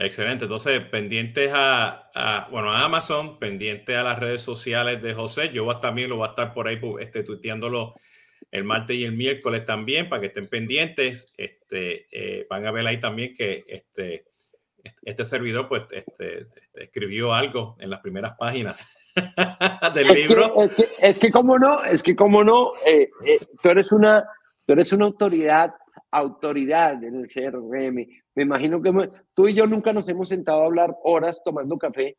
[0.01, 0.45] Excelente.
[0.45, 5.49] Entonces, pendientes a, bueno, a Amazon, pendientes a las redes sociales de José.
[5.49, 7.95] Yo también lo voy a estar por ahí pues, este, tuiteándolo
[8.49, 11.33] el martes y el miércoles también para que estén pendientes.
[11.35, 14.23] Este, eh, van a ver ahí también que este,
[15.03, 18.87] este servidor pues este, este, escribió algo en las primeras páginas
[19.93, 20.63] del libro.
[21.01, 24.25] es, que, como no, es que como no, eh, eh, tú eres una,
[24.65, 25.73] tú eres una autoridad,
[26.09, 28.07] autoridad en el CRM.
[28.39, 32.15] Me imagino que tú y yo nunca nos hemos sentado a hablar horas tomando café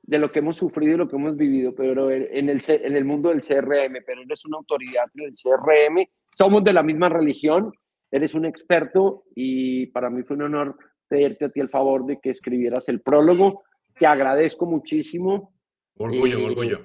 [0.00, 3.04] de lo que hemos sufrido y lo que hemos vivido, pero en el, en el
[3.04, 7.70] mundo del CRM, pero eres una autoridad en el CRM, somos de la misma religión,
[8.10, 10.74] eres un experto y para mí fue un honor
[11.06, 13.64] pedirte a ti el favor de que escribieras el prólogo.
[13.98, 15.52] Te agradezco muchísimo.
[15.98, 16.80] Orgullo, eh, orgullo.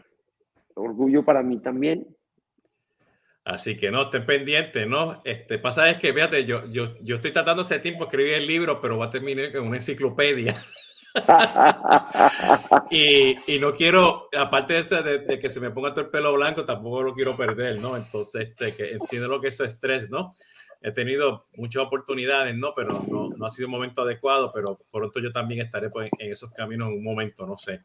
[0.74, 2.06] Orgullo para mí también.
[3.46, 5.22] Así que no, estén pendientes, ¿no?
[5.26, 8.48] Este, pasa es que, fíjate, yo, yo, yo estoy tratando hace tiempo de escribir el
[8.48, 10.56] libro, pero va a terminar con una enciclopedia.
[12.90, 16.66] y, y, no quiero, aparte de, de, que se me ponga todo el pelo blanco,
[16.66, 17.98] tampoco lo quiero perder, ¿no?
[17.98, 20.32] Entonces, este, que entiendo lo que es estrés, ¿no?
[20.84, 22.74] he tenido muchas oportunidades, ¿no?
[22.76, 26.32] Pero no, no, ha sido un momento adecuado, pero pronto yo también estaré pues, en
[26.32, 27.82] esos caminos en un momento, no sé.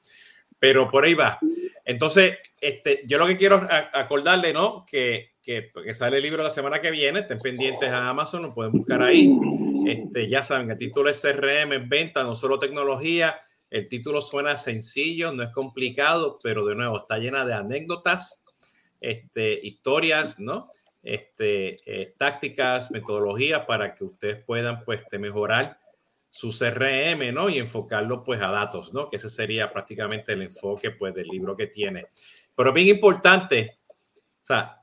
[0.58, 1.38] Pero por ahí va.
[1.84, 4.84] Entonces, este, yo lo que quiero acordarle, ¿no?
[4.84, 8.52] Que, que, que, sale el libro la semana que viene, estén pendientes a Amazon, lo
[8.52, 9.34] pueden buscar ahí.
[9.86, 13.38] Este, ya saben, el título es CRM en venta, no solo tecnología.
[13.70, 18.42] El título suena sencillo, no es complicado, pero de nuevo está llena de anécdotas,
[19.00, 20.70] este, historias, ¿no?
[21.02, 25.78] este, eh, tácticas, metodologías para que ustedes puedan pues, mejorar
[26.28, 27.48] su CRM, ¿no?
[27.48, 29.08] Y enfocarlo pues a datos, ¿no?
[29.08, 32.08] Que ese sería prácticamente el enfoque pues del libro que tiene.
[32.54, 33.78] Pero bien importante,
[34.18, 34.77] o sea,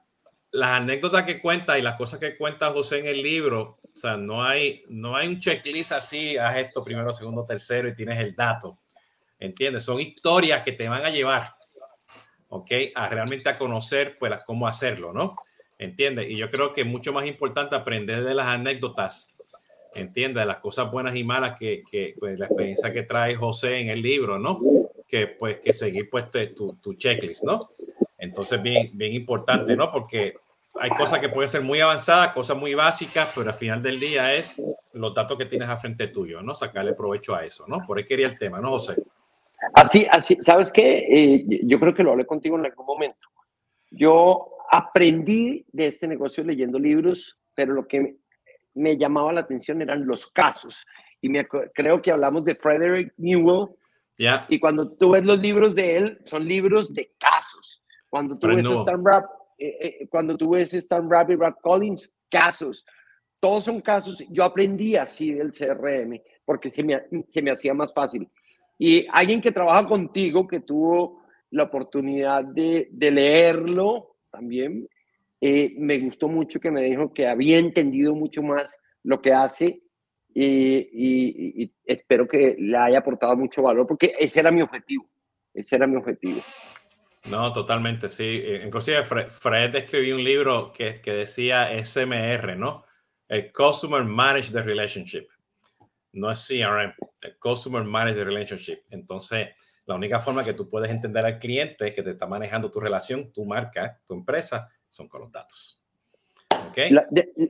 [0.55, 4.17] las anécdotas que cuenta y las cosas que cuenta José en el libro, o sea,
[4.17, 8.35] no hay, no hay un checklist así, haz esto primero, segundo, tercero y tienes el
[8.35, 8.79] dato.
[9.39, 9.83] ¿Entiendes?
[9.83, 11.53] Son historias que te van a llevar,
[12.49, 12.71] ¿ok?
[12.95, 15.35] A realmente a conocer pues cómo hacerlo, ¿no?
[15.77, 16.29] ¿entiendes?
[16.29, 19.33] Y yo creo que es mucho más importante aprender de las anécdotas,
[19.93, 20.41] ¿entiendes?
[20.41, 23.89] De las cosas buenas y malas que, que pues, la experiencia que trae José en
[23.89, 24.59] el libro, ¿no?
[25.07, 26.25] Que pues que seguir pues
[26.55, 27.59] tu, tu checklist, ¿no?
[28.17, 29.91] Entonces, bien, bien importante, ¿no?
[29.91, 30.35] Porque
[30.79, 34.33] hay cosas que pueden ser muy avanzadas, cosas muy básicas, pero al final del día
[34.33, 34.61] es
[34.93, 36.53] los datos que tienes a frente tuyo, ¿no?
[36.55, 37.79] Sacarle provecho a eso, ¿no?
[37.85, 38.95] Por ahí quería el tema, ¿no, José?
[39.73, 41.05] Así, así, ¿sabes qué?
[41.09, 43.27] Eh, yo creo que lo hablé contigo en algún momento.
[43.89, 48.17] Yo aprendí de este negocio leyendo libros, pero lo que
[48.73, 50.85] me llamaba la atención eran los casos.
[51.21, 53.69] Y me, creo que hablamos de Frederick Newell.
[54.17, 54.45] Yeah.
[54.49, 57.83] Y cuando tú ves los libros de él, son libros de casos.
[58.09, 59.25] Cuando tú ves Stan Rap,
[59.57, 62.85] eh, eh, cuando tú ves Stan y Rap Collins, casos.
[63.39, 64.23] Todos son casos.
[64.29, 68.29] Yo aprendí así del CRM porque se me, se me hacía más fácil.
[68.77, 74.87] Y alguien que trabaja contigo, que tuvo la oportunidad de, de leerlo, también.
[75.41, 79.81] Eh, me gustó mucho que me dijo que había entendido mucho más lo que hace
[80.33, 85.07] y, espero que le haya aportado mucho valor porque ese era mi objetivo.
[85.53, 86.39] Ese era mi objetivo.
[87.29, 88.41] No, totalmente, sí.
[88.43, 92.85] Eh, inclusive Fred, escribió un libro que, que decía SMR, ¿no?
[93.27, 95.27] El Customer Manage the Relationship.
[96.13, 98.83] No es CRM, el Customer Manage the Relationship.
[98.89, 99.49] Entonces,
[99.87, 103.31] La única forma que tú puedes entender al cliente que te está manejando tu relación,
[103.31, 105.79] tu marca, tu empresa, son con los datos.
[106.69, 106.95] Okay.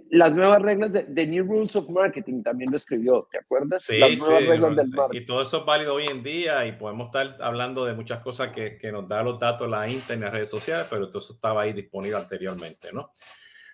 [0.09, 3.83] las nuevas reglas de, New Rules of Marketing también lo escribió, ¿te acuerdas?
[3.83, 5.21] Sí, las nuevas sí, reglas del marketing.
[5.21, 8.49] Y todo eso es válido hoy en día y podemos estar hablando de muchas cosas
[8.49, 11.61] que, que nos da los datos la internet, las redes sociales, pero todo eso estaba
[11.61, 13.11] ahí disponible anteriormente, ¿no?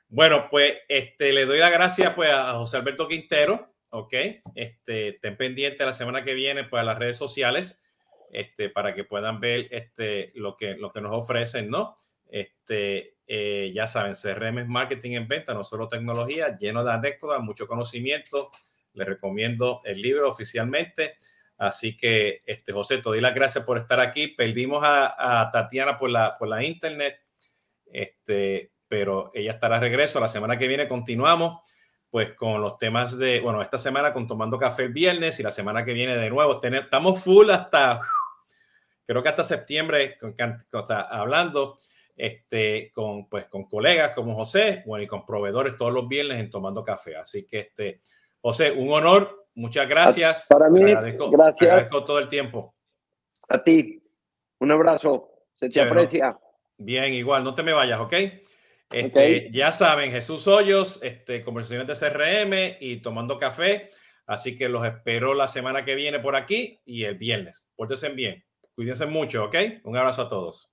[0.07, 4.13] Bueno, pues este, le doy la gracias pues, a José Alberto Quintero, ¿ok?
[4.55, 7.79] Este, estén pendientes la semana que viene pues, a las redes sociales
[8.31, 11.95] este, para que puedan ver este, lo, que, lo que nos ofrecen, ¿no?
[12.29, 17.39] Este, eh, ya saben, CRM es marketing en venta, no solo tecnología, lleno de anécdotas,
[17.39, 18.51] mucho conocimiento.
[18.91, 21.15] Les recomiendo el libro oficialmente.
[21.57, 24.27] Así que, este, José, te doy las gracias por estar aquí.
[24.27, 27.21] Perdimos a, Tatiana por la, por la internet,
[27.85, 30.19] este, pero ella estará a regreso.
[30.19, 31.61] La semana que viene continuamos
[32.09, 35.51] pues con los temas de, bueno, esta semana con Tomando Café el viernes y la
[35.51, 36.61] semana que viene de nuevo.
[36.61, 38.01] estamos full hasta,
[39.05, 40.35] creo que hasta septiembre, con,
[41.09, 41.77] hablando
[42.21, 46.51] este, con, pues, con colegas como José, bueno, y con proveedores todos los viernes en
[46.51, 47.15] Tomando Café.
[47.15, 47.99] Así que, este,
[48.39, 50.45] José, un honor, muchas gracias.
[50.47, 51.61] Para mí, gracias.
[51.61, 52.75] Agradezco todo el tiempo.
[53.49, 54.03] A ti,
[54.59, 56.37] un abrazo, se te aprecia.
[56.77, 58.13] Bien, igual, no te me vayas, ¿ok?
[58.91, 63.89] Este, Ya saben, Jesús Hoyos, este, conversaciones de CRM y tomando café.
[64.27, 67.71] Así que los espero la semana que viene por aquí y el viernes.
[67.75, 68.45] Pórtense bien.
[68.75, 69.55] Cuídense mucho, ¿ok?
[69.85, 70.70] Un abrazo a todos.